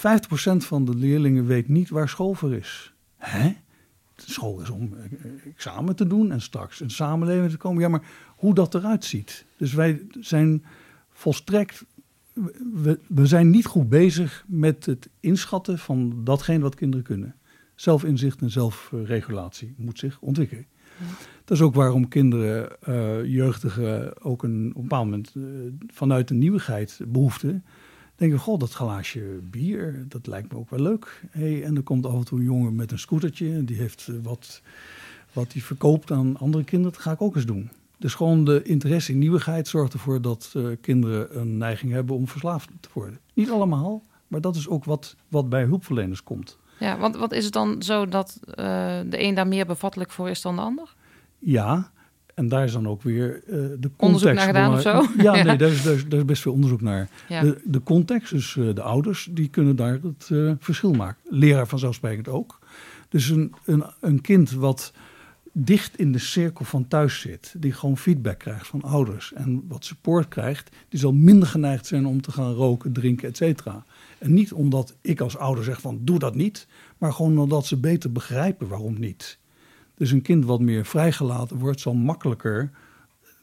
[0.58, 2.94] van de leerlingen weet niet waar school voor is.
[3.18, 3.56] Hè?
[4.16, 7.82] School is om eh, examen te doen en straks een samenleving te komen.
[7.82, 9.46] Ja, maar hoe dat eruit ziet.
[9.58, 10.66] Dus wij zijn
[11.10, 11.86] volstrekt.
[13.08, 17.36] We zijn niet goed bezig met het inschatten van datgene wat kinderen kunnen
[17.76, 20.66] zelfinzicht en zelfregulatie moet zich ontwikkelen.
[21.46, 25.46] Dat is ook waarom kinderen, uh, jeugdigen, ook een, op een bepaald moment uh,
[25.88, 27.62] vanuit de nieuwigheid behoefte
[28.16, 31.24] denken: God, dat glaasje bier, dat lijkt me ook wel leuk.
[31.30, 34.16] Hey, en er komt af en toe een jongen met een scootertje die heeft uh,
[34.24, 34.62] wat,
[35.34, 36.94] wat hij verkoopt aan andere kinderen.
[36.94, 37.70] Dat ga ik ook eens doen.
[37.98, 42.70] Dus gewoon de interesse in nieuwigheid zorgt ervoor dat kinderen een neiging hebben om verslaafd
[42.80, 43.20] te worden.
[43.34, 46.58] Niet allemaal, maar dat is ook wat, wat bij hulpverleners komt.
[46.78, 48.56] Ja, want wat is het dan zo dat uh,
[49.06, 50.94] de een daar meer bevattelijk voor is dan de ander?
[51.40, 51.92] Ja,
[52.34, 53.98] en daar is dan ook weer uh, de context.
[53.98, 55.06] Onderzoek naar gedaan of zo?
[55.24, 57.10] Ja, nee, daar is, daar, is, daar is, best veel onderzoek naar.
[57.28, 57.42] Ja.
[57.42, 61.22] De, de, context, dus uh, de ouders, die kunnen daar het verschil maken.
[61.30, 62.60] Leraar vanzelfsprekend ook.
[63.10, 64.94] Dus een, een, een kind wat
[65.58, 69.86] dicht in de cirkel van thuis zit, die gewoon feedback krijgt van ouders en wat
[69.86, 73.86] support krijgt, die zal minder geneigd zijn om te gaan roken, drinken, et cetera.
[74.26, 77.78] En niet omdat ik als ouder zeg van doe dat niet, maar gewoon omdat ze
[77.78, 79.40] beter begrijpen waarom niet.
[79.96, 82.72] Dus een kind wat meer vrijgelaten wordt, zal makkelijker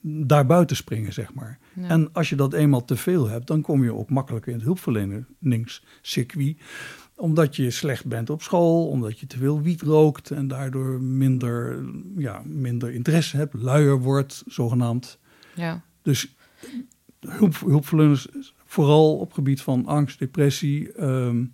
[0.00, 1.58] daarbuiten springen, zeg maar.
[1.72, 1.88] Ja.
[1.88, 4.66] En als je dat eenmaal te veel hebt, dan kom je ook makkelijker in het
[4.66, 6.56] hulpverleningscircuit.
[7.16, 11.84] Omdat je slecht bent op school, omdat je te veel wiet rookt en daardoor minder,
[12.16, 15.18] ja, minder interesse hebt, luier wordt, zogenaamd.
[15.54, 15.82] Ja.
[16.02, 16.34] Dus
[17.20, 18.28] hulp, hulpverleners,
[18.72, 21.44] vooral op gebied van angst, depressie, ehm,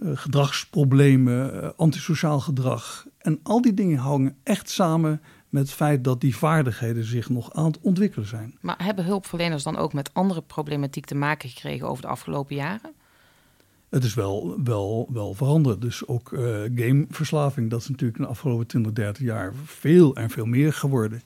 [0.00, 3.06] eh, gedragsproblemen, uh, antisociaal gedrag.
[3.18, 7.52] En al die dingen hangen echt samen met het feit dat die vaardigheden zich nog
[7.52, 8.58] aan het ontwikkelen zijn.
[8.60, 12.92] Maar hebben hulpverleners dan ook met andere problematiek te maken gekregen over de afgelopen jaren?
[13.88, 15.80] Het is wel, wel, wel veranderd.
[15.80, 16.40] Dus ook uh,
[16.74, 21.22] gameverslaving, dat is natuurlijk in de afgelopen 20, 30 jaar veel en veel meer geworden.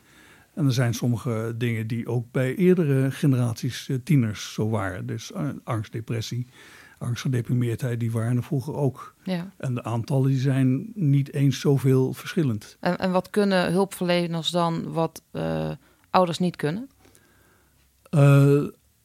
[0.56, 5.06] En er zijn sommige dingen die ook bij eerdere generaties tieners zo waren.
[5.06, 5.32] Dus
[5.64, 6.46] angst, depressie,
[6.98, 9.14] angst, gedeprimeerdheid, die waren er vroeger ook.
[9.22, 9.52] Ja.
[9.56, 12.76] En de aantallen die zijn niet eens zoveel verschillend.
[12.80, 15.70] En, en wat kunnen hulpverleners dan wat uh,
[16.10, 16.88] ouders niet kunnen?
[18.10, 18.64] Uh,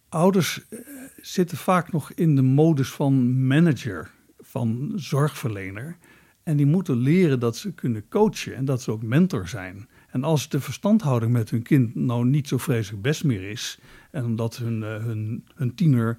[0.10, 0.80] ouders eh,
[1.22, 5.98] zitten vaak nog in de modus van manager, van zorgverlener.
[6.44, 9.88] En die moeten leren dat ze kunnen coachen en dat ze ook mentor zijn.
[10.12, 13.80] En als de verstandhouding met hun kind nou niet zo vreselijk best meer is,
[14.12, 16.18] en omdat hun, hun, hun tiener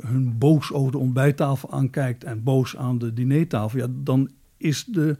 [0.00, 5.16] hun boos over de ontbijttafel aankijkt en boos aan de dinertafel, ja, dan is de,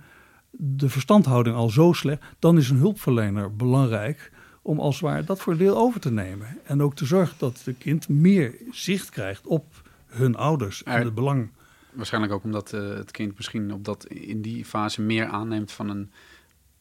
[0.51, 2.23] de verstandhouding al zo slecht.
[2.39, 6.59] Dan is een hulpverlener belangrijk om als het ware dat voor deel over te nemen.
[6.65, 9.65] En ook te zorgen dat het kind meer zicht krijgt op
[10.07, 11.51] hun ouders en het belang.
[11.93, 15.89] Waarschijnlijk ook omdat uh, het kind misschien op dat, in die fase meer aanneemt van
[15.89, 16.11] een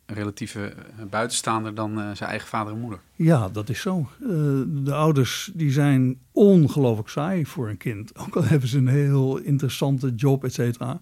[0.05, 2.99] relatieve eh, buitenstaander dan uh, zijn eigen vader en moeder.
[3.15, 4.09] Ja, dat is zo.
[4.21, 4.27] Uh,
[4.67, 8.17] de ouders die zijn ongelooflijk saai voor een kind.
[8.17, 10.99] Ook al hebben ze een heel interessante job, et cetera.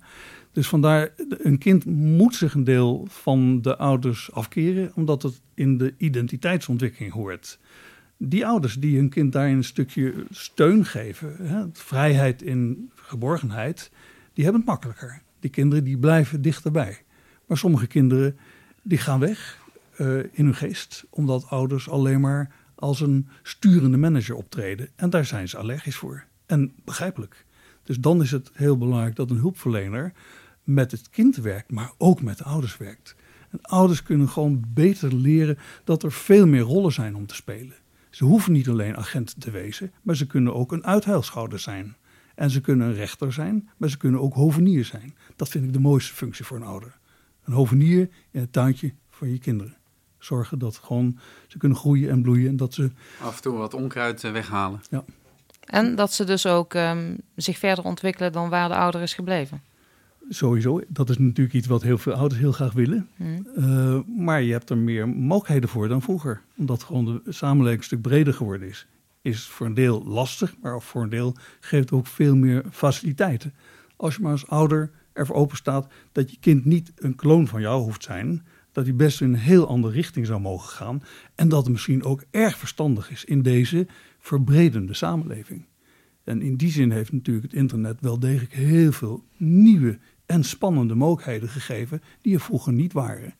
[0.51, 5.77] Dus vandaar, een kind moet zich een deel van de ouders afkeren, omdat het in
[5.77, 7.59] de identiteitsontwikkeling hoort.
[8.17, 13.91] Die ouders die hun kind daarin een stukje steun geven, hè, vrijheid in geborgenheid,
[14.33, 15.21] die hebben het makkelijker.
[15.39, 16.97] Die kinderen die blijven dichterbij.
[17.47, 18.37] Maar sommige kinderen
[18.83, 19.61] die gaan weg
[19.97, 24.89] uh, in hun geest, omdat ouders alleen maar als een sturende manager optreden.
[24.95, 26.25] En daar zijn ze allergisch voor.
[26.45, 27.45] En begrijpelijk.
[27.83, 30.13] Dus dan is het heel belangrijk dat een hulpverlener
[30.63, 33.15] met het kind werkt, maar ook met de ouders werkt.
[33.49, 37.75] En ouders kunnen gewoon beter leren dat er veel meer rollen zijn om te spelen.
[38.09, 41.95] Ze hoeven niet alleen agent te wezen, maar ze kunnen ook een uithuilschouder zijn.
[42.35, 45.15] En ze kunnen een rechter zijn, maar ze kunnen ook hovenier zijn.
[45.35, 46.97] Dat vind ik de mooiste functie voor een ouder
[47.43, 49.77] een hovenier in het tuintje van je kinderen.
[50.17, 52.91] Zorgen dat gewoon ze kunnen groeien en bloeien en dat ze...
[53.21, 54.81] Af en toe wat onkruid eh, weghalen.
[54.89, 55.03] Ja.
[55.65, 59.61] En dat ze dus ook um, zich verder ontwikkelen dan waar de ouder is gebleven.
[60.29, 63.09] Sowieso, dat is natuurlijk iets wat heel veel ouders heel graag willen.
[63.15, 63.47] Hmm.
[63.57, 66.41] Uh, maar je hebt er meer mogelijkheden voor dan vroeger.
[66.57, 68.87] Omdat gewoon de samenleving een stuk breder geworden is.
[69.21, 73.53] Is voor een deel lastig, maar voor een deel geeft het ook veel meer faciliteiten.
[73.95, 77.61] Als je maar als ouder ervoor open staat dat je kind niet een kloon van
[77.61, 78.45] jou hoeft zijn.
[78.71, 81.03] Dat hij best in een heel andere richting zou mogen gaan.
[81.35, 83.87] En dat het misschien ook erg verstandig is in deze
[84.19, 85.65] verbredende samenleving.
[86.23, 90.95] En in die zin heeft natuurlijk het internet wel degelijk heel veel nieuwe en spannende
[90.95, 93.35] mogelijkheden gegeven die er vroeger niet waren.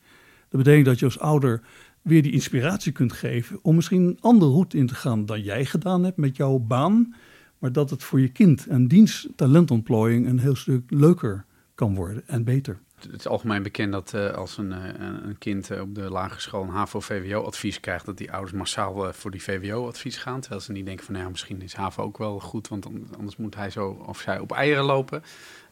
[0.48, 1.62] Dat betekent dat je als ouder
[2.02, 5.64] weer die inspiratie kunt geven om misschien een andere route in te gaan dan jij
[5.64, 7.14] gedaan hebt met jouw baan.
[7.58, 12.44] Maar dat het voor je kind en diensttalentontplooiing een heel stuk leuker kan worden en
[12.44, 12.78] beter.
[13.10, 14.84] Het is algemeen bekend dat uh, als een, uh,
[15.22, 19.30] een kind uh, op de lagere school een HAVO-VWO-advies krijgt, dat die ouders massaal voor
[19.30, 20.40] die VWO-advies gaan.
[20.40, 23.36] Terwijl ze niet denken van, nou ja, misschien is HAVO ook wel goed, want anders
[23.36, 25.22] moet hij zo of zij op eieren lopen.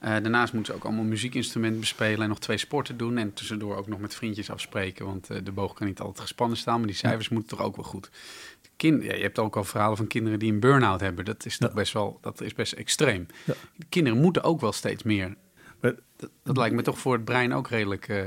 [0.01, 3.19] daarnaast moeten ze ook allemaal muziekinstrumenten bespelen en nog twee sporten doen.
[3.19, 6.79] En tussendoor ook nog met vriendjes afspreken, want de boog kan niet altijd gespannen staan,
[6.79, 7.35] maar die cijfers ja.
[7.35, 8.11] moeten toch ook wel goed.
[8.77, 11.25] Kind, ja, je hebt ook al verhalen van kinderen die een burn-out hebben.
[11.25, 11.75] Dat is toch ja.
[11.75, 13.27] best wel, dat is best extreem.
[13.89, 15.35] Kinderen moeten ook wel steeds meer
[16.23, 18.27] dat, dat, lijkt me toch voor het brein ook redelijk uh,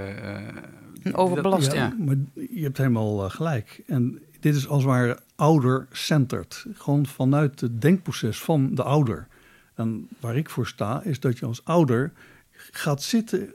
[1.12, 1.74] overbelast.
[1.74, 3.84] ja, ja, maar je hebt helemaal uh, gelijk.
[3.88, 6.66] En dit is als het ware ouder-centered.
[6.74, 9.28] Gewoon vanuit het denkproces van de ouder.
[9.76, 12.12] En waar ik voor sta, is dat je als ouder
[12.52, 13.54] gaat zitten,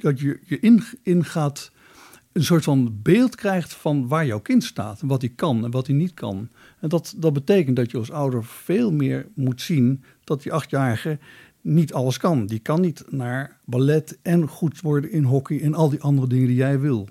[0.00, 1.70] dat je je in, in gaat
[2.32, 5.00] een soort van beeld krijgt van waar jouw kind staat.
[5.00, 6.48] En wat hij kan en wat hij niet kan.
[6.80, 11.18] En dat, dat betekent dat je als ouder veel meer moet zien dat die achtjarige
[11.64, 12.46] niet alles kan.
[12.46, 16.46] Die kan niet naar ballet en goed worden in hockey en al die andere dingen
[16.46, 17.08] die jij wil.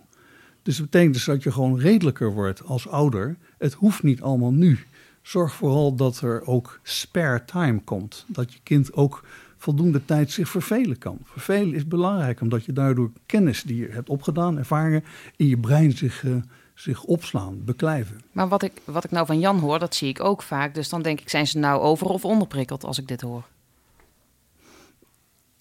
[0.64, 3.38] Dus dat betekent dus dat je gewoon redelijker wordt als ouder.
[3.58, 4.80] Het hoeft niet allemaal nu.
[5.22, 8.26] Zorg vooral dat er ook spare time komt.
[8.28, 9.24] Dat je kind ook
[9.58, 11.18] voldoende tijd zich vervelen kan.
[11.24, 15.04] Vervelen is belangrijk, omdat je daardoor kennis die je hebt opgedaan, ervaringen,
[15.36, 16.36] in je brein zich, uh,
[16.74, 18.22] zich opslaan, beklijven.
[18.32, 20.76] Maar wat ik, wat ik nou van Jan hoor, dat zie ik ook vaak.
[20.76, 23.44] Dus dan denk ik, zijn ze nou over- of onderprikkeld als ik dit hoor?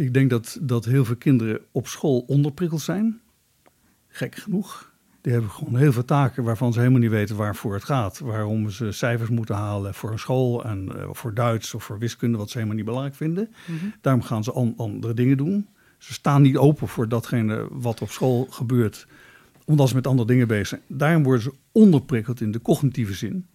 [0.02, 3.20] Ik denk dat, dat heel veel kinderen op school onderprikkeld zijn.
[4.08, 4.92] Gek genoeg.
[5.20, 8.18] Die hebben gewoon heel veel taken waarvan ze helemaal niet weten waarvoor het gaat.
[8.18, 12.38] Waarom ze cijfers moeten halen voor een school en uh, voor Duits of voor wiskunde,
[12.38, 13.52] wat ze helemaal niet belangrijk vinden.
[13.66, 15.68] Mm Daarom gaan ze an andere dingen doen.
[15.98, 19.06] Ze staan niet open voor datgene wat op school gebeurt,
[19.64, 20.82] omdat ze met andere dingen bezig zijn.
[20.86, 23.46] Daarom worden ze onderprikkeld in de cognitieve zin.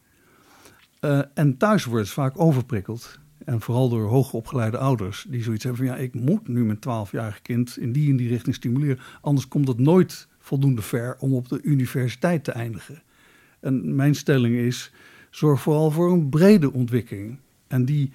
[1.01, 3.19] Uh, en thuis worden ze vaak overprikkeld.
[3.47, 7.41] En vooral door hoogopgeleide ouders die zoiets hebben van ja, ik moet nu mijn 12-jarige
[7.41, 8.99] kind in die en die richting stimuleren.
[9.21, 13.01] Anders komt het nooit voldoende ver om op de universiteit te eindigen.
[13.59, 14.91] En mijn stelling is:
[15.29, 17.39] zorg vooral voor een brede ontwikkeling.
[17.67, 18.11] En die,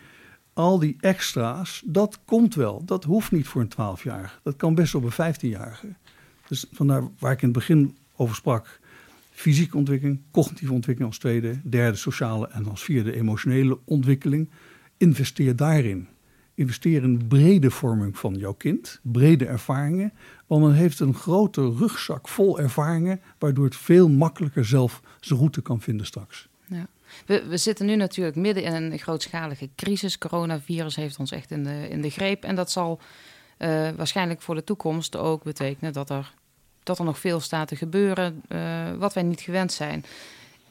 [0.52, 2.84] al die extra's, dat komt wel.
[2.84, 4.38] Dat hoeft niet voor een 12-jarige.
[4.42, 5.94] Dat kan best op een 15-jarige.
[6.48, 8.80] Dus vandaar waar ik in het begin over sprak.
[9.30, 14.50] Fysieke ontwikkeling, cognitieve ontwikkeling als tweede, derde sociale en als vierde emotionele ontwikkeling.
[15.02, 16.08] Investeer daarin.
[16.54, 20.12] Investeer in brede vorming van jouw kind, brede ervaringen.
[20.46, 25.62] Want dan heeft een grote rugzak vol ervaringen, waardoor het veel makkelijker zelf zijn route
[25.62, 26.48] kan vinden straks.
[26.66, 26.86] Ja.
[27.26, 30.18] We, zitten nu natuurlijk midden in een grootschalige crisis.
[30.18, 32.44] Coronavirus heeft ons echt in de, in de greep.
[32.44, 33.00] En dat zal
[33.58, 36.34] uh, waarschijnlijk voor de toekomst ook betekenen dat er,
[36.82, 40.04] dat er nog veel staat te gebeuren, uh, wat wij niet gewend zijn.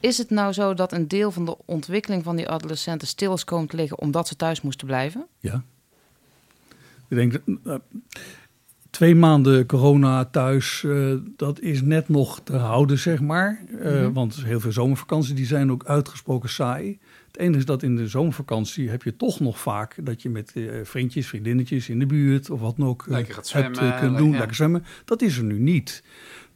[0.02, 3.44] Is het nou zo dat een deel van de ontwikkeling van die adolescenten stil is
[3.44, 5.26] komen te liggen omdat ze thuis moesten blijven?
[5.38, 5.62] Ja.
[7.08, 7.74] Ik denk, uh,
[8.90, 13.62] twee maanden corona thuis, uh, dat is net nog te houden, zeg maar.
[13.70, 14.12] Uh, mm -hmm.
[14.12, 16.98] Want heel veel zomervakanties die zijn ook uitgesproken saai.
[17.26, 20.52] Het enige is dat in de zomervakantie heb je toch nog vaak dat je met
[20.82, 24.30] vriendjes, vriendinnetjes in de buurt of wat dan ook lekker gaat zwemmen, hebt kunnen doen,
[24.30, 24.38] ja.
[24.38, 24.84] lekker zwemmen.
[25.04, 26.02] Dat is er nu niet.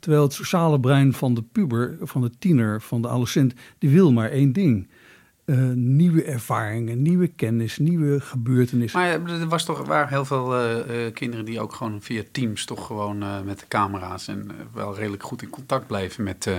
[0.07, 4.13] Terwijl het sociale brein van de puber, van de tiener, van de adolescent, die wil
[4.13, 4.89] maar één ding.
[5.45, 9.01] Uh, nieuwe ervaringen, nieuwe kennis, nieuwe gebeurtenissen.
[9.01, 12.65] Maar er was toch, waren heel veel uh, uh, kinderen die ook gewoon via Teams
[12.65, 16.51] toch gewoon met de camera's en wel redelijk goed in contact bleven met,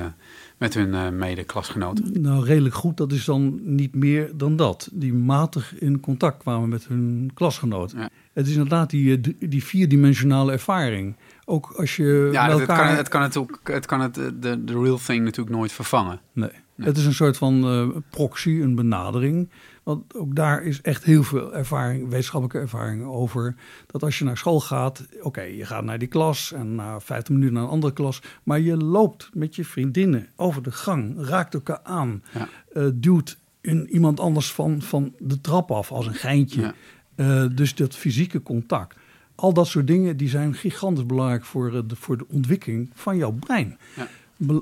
[0.58, 2.22] met hun mede-klasgenoten.
[2.22, 4.90] Nou, redelijk goed, dat is dan niet meer dan dat.
[4.92, 8.00] Die matig in contact kwamen met hun klasgenoten.
[8.00, 8.10] Ja.
[8.34, 11.16] Het is inderdaad die, die vierdimensionale ervaring.
[11.50, 12.30] Ook als je.
[12.32, 12.78] Ja, elkaar...
[12.78, 13.60] het, kan, het kan het ook.
[13.64, 16.20] Het kan het de, de real thing natuurlijk nooit vervangen.
[16.32, 16.50] Nee.
[16.76, 16.88] nee.
[16.88, 19.50] Het is een soort van uh, proxy, een benadering.
[19.84, 23.56] Want ook daar is echt heel veel ervaring, wetenschappelijke ervaring over.
[23.86, 27.00] Dat als je naar school gaat, oké, okay, je gaat naar die klas en na
[27.00, 28.22] 15 minuten naar een andere klas.
[28.44, 32.48] Maar je loopt met je vriendinnen over de gang, raakt elkaar aan, ja.
[32.74, 36.62] uh, duwt in iemand anders van, van de trap af als een geintje.
[36.62, 36.74] Ja.
[37.16, 38.96] Uh, dus dat fysieke contact.
[39.40, 43.32] Al dat soort dingen die zijn gigantisch belangrijk voor de, voor de ontwikkeling van jouw
[43.32, 43.78] brein.
[43.96, 44.08] Ja.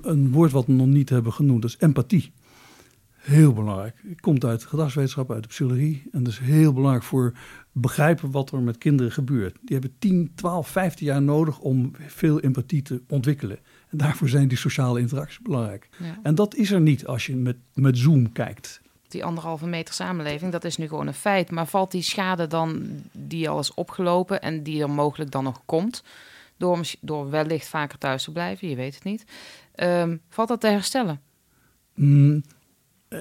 [0.02, 2.32] Een woord wat we nog niet hebben genoemd, dat is empathie.
[3.26, 3.96] Heel belangrijk.
[4.08, 6.04] Het komt uit gedragswetenschap, uit de psychologie.
[6.12, 7.34] En dat is heel belangrijk voor
[7.72, 9.58] begrijpen wat er met kinderen gebeurt.
[9.62, 13.58] Die hebben 10, 12, 15 jaar nodig om veel empathie te ontwikkelen.
[13.90, 15.90] En daarvoor zijn die sociale interacties belangrijk.
[16.00, 16.20] Ja.
[16.24, 20.52] En dat is er niet als je met, met Zoom kijkt die anderhalve meter samenleving,
[20.52, 21.52] dat is nu gewoon een feit.
[21.52, 25.62] Maar valt die schade dan die al is opgelopen en die er mogelijk dan nog
[25.66, 26.04] komt,
[26.58, 29.26] door, door wellicht vaker thuis te blijven, je weet het niet,
[29.76, 31.22] um, valt dat te herstellen?
[31.94, 32.44] Mm,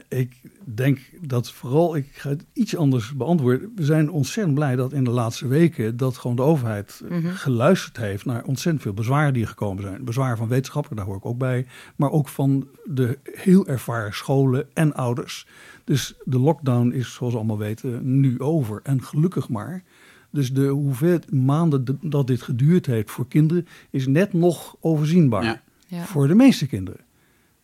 [0.09, 3.73] ik denk dat vooral, ik ga het iets anders beantwoorden.
[3.75, 7.31] We zijn ontzettend blij dat in de laatste weken dat gewoon de overheid mm -hmm.
[7.31, 10.05] geluisterd heeft naar ontzettend veel bezwaren die gekomen zijn.
[10.05, 11.67] Bezwaren van wetenschappers, daar hoor ik ook bij,
[11.97, 15.47] maar ook van de heel ervaren scholen en ouders.
[15.85, 18.81] Dus de lockdown is, zoals we allemaal weten, nu over.
[18.83, 19.83] En gelukkig maar.
[20.31, 25.45] Dus de hoeveelheid maanden dat dit geduurd heeft voor kinderen is net nog overzienbaar.
[25.45, 25.63] Ja.
[25.87, 26.05] Ja.
[26.05, 27.01] Voor de meeste kinderen.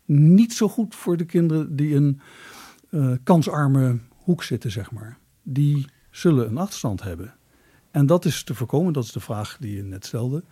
[0.04, 2.20] Niet zo goed voor de kinderen die in
[2.90, 5.18] uh, kansarme hoek zitten, zeg maar.
[5.42, 7.34] Die zullen een achterstand hebben.
[7.90, 10.44] En dat is te voorkomen, dat is de vraag die je net stelde.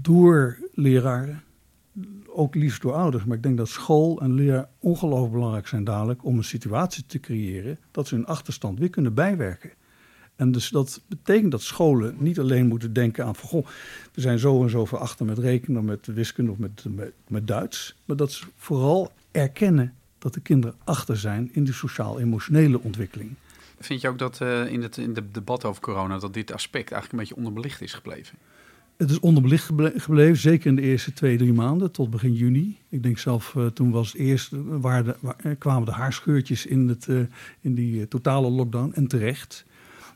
[0.00, 1.42] Door leraren,
[2.26, 3.24] ook liefst door ouders.
[3.24, 7.20] Maar ik denk dat school en leer ongelooflijk belangrijk zijn dadelijk om een situatie te
[7.20, 9.70] creëren dat ze hun achterstand weer kunnen bijwerken.
[10.36, 13.66] En dus dat betekent dat scholen niet alleen moeten denken aan van goh,
[14.14, 16.84] we zijn zo en zo achter met rekenen, met wiskunde of met,
[17.28, 17.96] met, Duits.
[18.04, 23.34] Maar dat ze vooral erkennen dat de kinderen achter zijn in de sociaal-emotionele ontwikkeling.
[23.78, 26.92] Vind je ook dat uh, in het in de debat over corona dat dit aspect
[26.92, 28.38] eigenlijk een beetje onderbelicht is gebleven?
[28.96, 32.78] Het is onderbelicht gebleven, zeker in de eerste twee, drie maanden tot begin juni.
[32.88, 36.88] Ik denk zelf, uh, toen was het eerst, waar de, waar, kwamen de haarscheurtjes in,
[36.88, 37.08] het,
[37.60, 39.64] in die totale lockdown en terecht.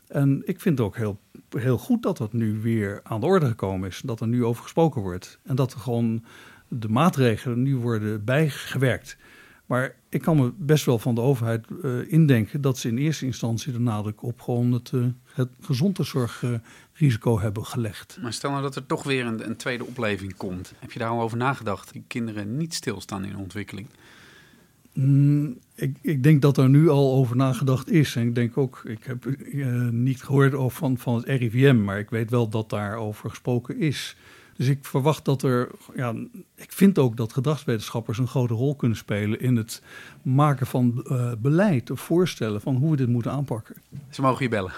[0.07, 1.19] En ik vind het ook heel,
[1.49, 4.01] heel goed dat dat nu weer aan de orde gekomen is.
[4.05, 5.39] Dat er nu over gesproken wordt.
[5.43, 6.23] En dat er gewoon
[6.67, 9.17] de maatregelen nu worden bijgewerkt.
[9.65, 11.67] Maar ik kan me best wel van de overheid
[12.07, 14.91] indenken dat ze in eerste instantie de nadruk op gewoon het,
[15.33, 18.17] het gezondheidszorgrisico hebben gelegd.
[18.21, 20.73] Maar stel nou dat er toch weer een, een, tweede opleving komt.
[20.79, 21.93] Heb je daar al over nagedacht?
[21.93, 23.87] Die kinderen niet stilstaan in ontwikkeling?
[24.93, 28.15] Mm, ik, ik, denk dat er nu al over nagedacht is.
[28.15, 31.99] En ik denk ook, ik heb uh, niet gehoord over van, van het RIVM, maar
[31.99, 34.15] ik weet wel dat daarover gesproken is.
[34.55, 36.15] Dus ik verwacht dat er, ja,
[36.55, 39.81] ik vind ook dat gedragswetenschappers een grote rol kunnen spelen in het
[40.21, 43.75] maken van uh, beleid of voorstellen van hoe we dit moeten aanpakken.
[44.09, 44.73] Ze mogen je bellen.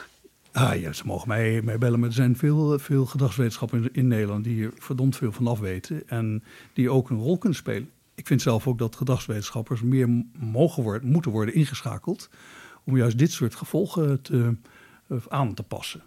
[0.53, 4.07] Ah ja, ze mogen mij, mij bellen, maar er zijn veel, veel gedragswetenschappers in, in
[4.07, 6.43] Nederland die hier verdomd veel van af weten en
[6.73, 7.89] die ook een rol kunnen spelen.
[8.15, 12.29] Ik vind zelf ook dat gedragswetenschappers meer mogen worden, moeten worden ingeschakeld
[12.83, 14.55] om juist dit soort gevolgen te,
[15.07, 16.01] uh, aan te passen.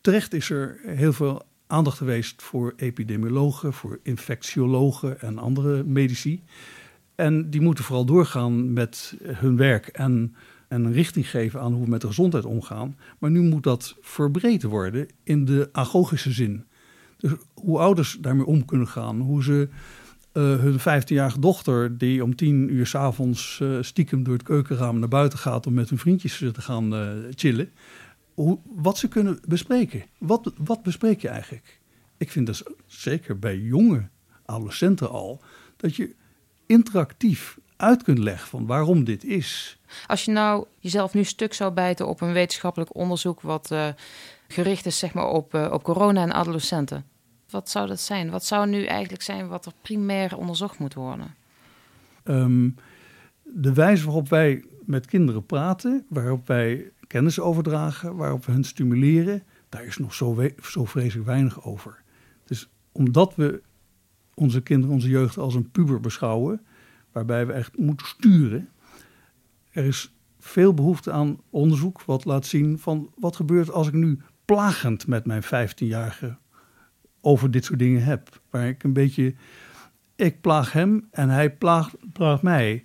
[0.00, 6.42] Terecht is er heel veel aandacht geweest voor epidemiologen, voor infectiologen en andere medici.
[7.14, 10.34] En die moeten vooral doorgaan met hun werk en,
[10.68, 12.96] en een richting geven aan hoe we met de gezondheid omgaan.
[13.18, 16.64] Maar nu moet dat verbreed worden in de agogische zin.
[17.16, 19.68] Dus hoe ouders daarmee om kunnen gaan, hoe ze
[20.32, 25.08] uh, hun 15-jarige dochter, die om tien uur s'avonds uh, stiekem door het keukenraam naar
[25.08, 27.70] buiten gaat om met hun vriendjes te gaan uh, chillen,
[28.34, 30.04] hoe, wat ze kunnen bespreken.
[30.18, 31.80] Wat, wat bespreek je eigenlijk?
[32.16, 34.08] Ik vind dat zeker bij jonge
[34.44, 35.40] adolescenten al,
[35.76, 36.14] dat je
[36.66, 39.78] interactief uit kunt leggen van waarom dit is.
[40.06, 43.88] Als je nou jezelf nu stuk zou bijten op een wetenschappelijk onderzoek wat uh,
[44.48, 47.04] gericht is zeg maar, op, uh, op corona en adolescenten,
[47.50, 48.30] wat zou dat zijn?
[48.30, 51.34] Wat zou nu eigenlijk zijn wat er primair onderzocht moet worden?
[52.24, 52.74] Um,
[53.42, 59.42] de wijze waarop wij met kinderen praten, waarop wij kennis overdragen, waarop we hun stimuleren,
[59.68, 62.02] daar is nog zo, zo vreselijk weinig over.
[62.44, 63.62] Dus omdat we
[64.34, 66.66] onze kinderen, onze jeugd als een puber beschouwen,
[67.16, 68.68] waarbij we echt moeten sturen,
[69.70, 74.18] er is veel behoefte aan onderzoek wat laat zien van wat gebeurt als ik nu
[74.44, 76.36] plagend met mijn 15-jarige
[77.20, 78.40] over dit soort dingen heb.
[78.50, 79.34] Waar ik een beetje,
[80.16, 82.84] ik plaag hem en hij plaagt, plaagt mij.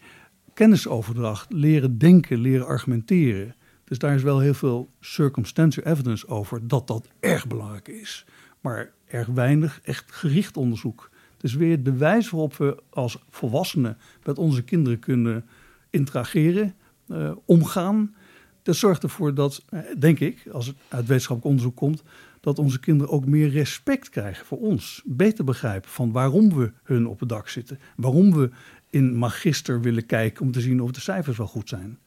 [0.53, 3.55] Kennisoverdracht, leren denken, leren argumenteren.
[3.83, 8.25] Dus daar is wel heel veel circumstantial evidence over dat dat erg belangrijk is.
[8.61, 11.10] Maar erg weinig echt gericht onderzoek.
[11.41, 15.45] Dus weer de wijze waarop we als volwassenen met onze kinderen kunnen
[15.89, 16.73] interageren,
[17.07, 18.15] uh, omgaan.
[18.63, 22.03] Dat zorgt ervoor dat, eh, denk ik, als het uit wetenschappelijk onderzoek komt,
[22.39, 25.01] dat onze kinderen ook meer respect krijgen voor ons.
[25.05, 27.79] Beter begrijpen van waarom we hun op het dak zitten.
[27.95, 28.49] Waarom we
[28.89, 31.99] in magister willen kijken om te zien of de cijfers wel goed zijn.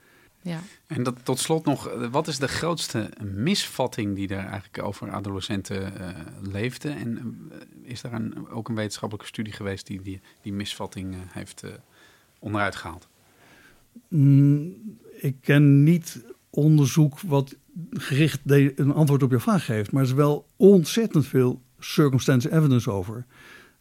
[0.45, 0.61] Ja.
[0.87, 5.11] En dat, tot slot nog, eh, wat is de grootste misvatting die er eigenlijk over
[5.11, 6.09] adolescenten uh,
[6.53, 6.89] leefde?
[6.89, 7.19] En
[7.53, 11.65] uh, is daar een, ook een wetenschappelijke studie geweest die die, die misvatting uh, heeft
[12.39, 13.09] onderuit gehaald?
[14.09, 14.75] Mm,
[15.17, 17.57] ik ken niet onderzoek wat
[17.91, 22.91] gericht een antwoord op je vraag geeft, maar er is wel ontzettend veel circumstantial evidence
[22.91, 23.27] over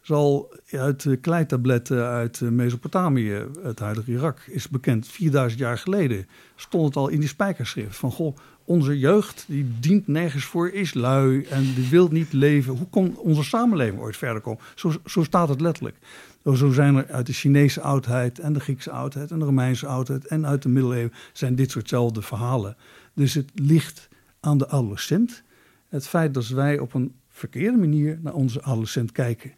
[0.03, 5.07] zal uit kleitabletten uit Mesopotamië, het huidige Irak, is bekend.
[5.07, 7.95] 4000 jaar geleden stond het al in die spijkerschrift.
[7.95, 12.77] Van goh, onze jeugd die dient nergens voor, is lui en die wil niet leven.
[12.77, 14.63] Hoe kon onze samenleving ooit verder komen?
[14.75, 15.97] Zo, zo staat het letterlijk.
[16.43, 20.27] Zo zijn er uit de Chinese oudheid en de Griekse oudheid en de Romeinse oudheid
[20.27, 22.77] en uit de middeleeuwen zijn dit soortzelfde verhalen.
[23.13, 25.43] Dus het ligt aan de adolescent.
[25.89, 29.53] Het feit dat wij op een verkeerde manier naar onze adolescent kijken.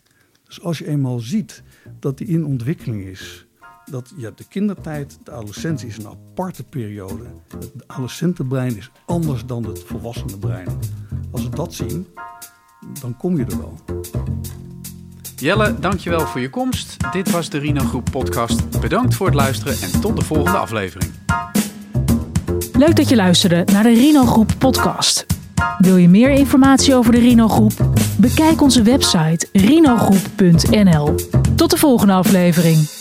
[0.48, 1.64] Dus als je eenmaal ziet
[2.00, 3.46] dat die in ontwikkeling is,
[3.86, 7.24] dat je hebt de kindertijd, de adolescentie is een aparte periode.
[7.48, 10.68] Het adolescentenbrein is anders dan het volwassenenbrein.
[11.32, 12.08] Als we dat zien,
[13.02, 13.80] dan kom je er wel.
[15.36, 16.98] Jelle, dankjewel voor je komst.
[17.12, 18.80] Dit was de Rino Groep podcast.
[18.80, 21.12] Bedankt voor het luisteren en tot de volgende aflevering.
[22.74, 25.35] Leuk dat je luisterde naar de Rino Groep podcast.
[25.78, 27.74] Wil je meer informatie over de Rino Groep?
[28.18, 31.16] Bekijk onze website rinogroep.nl.
[31.56, 32.95] Tot de volgende aflevering.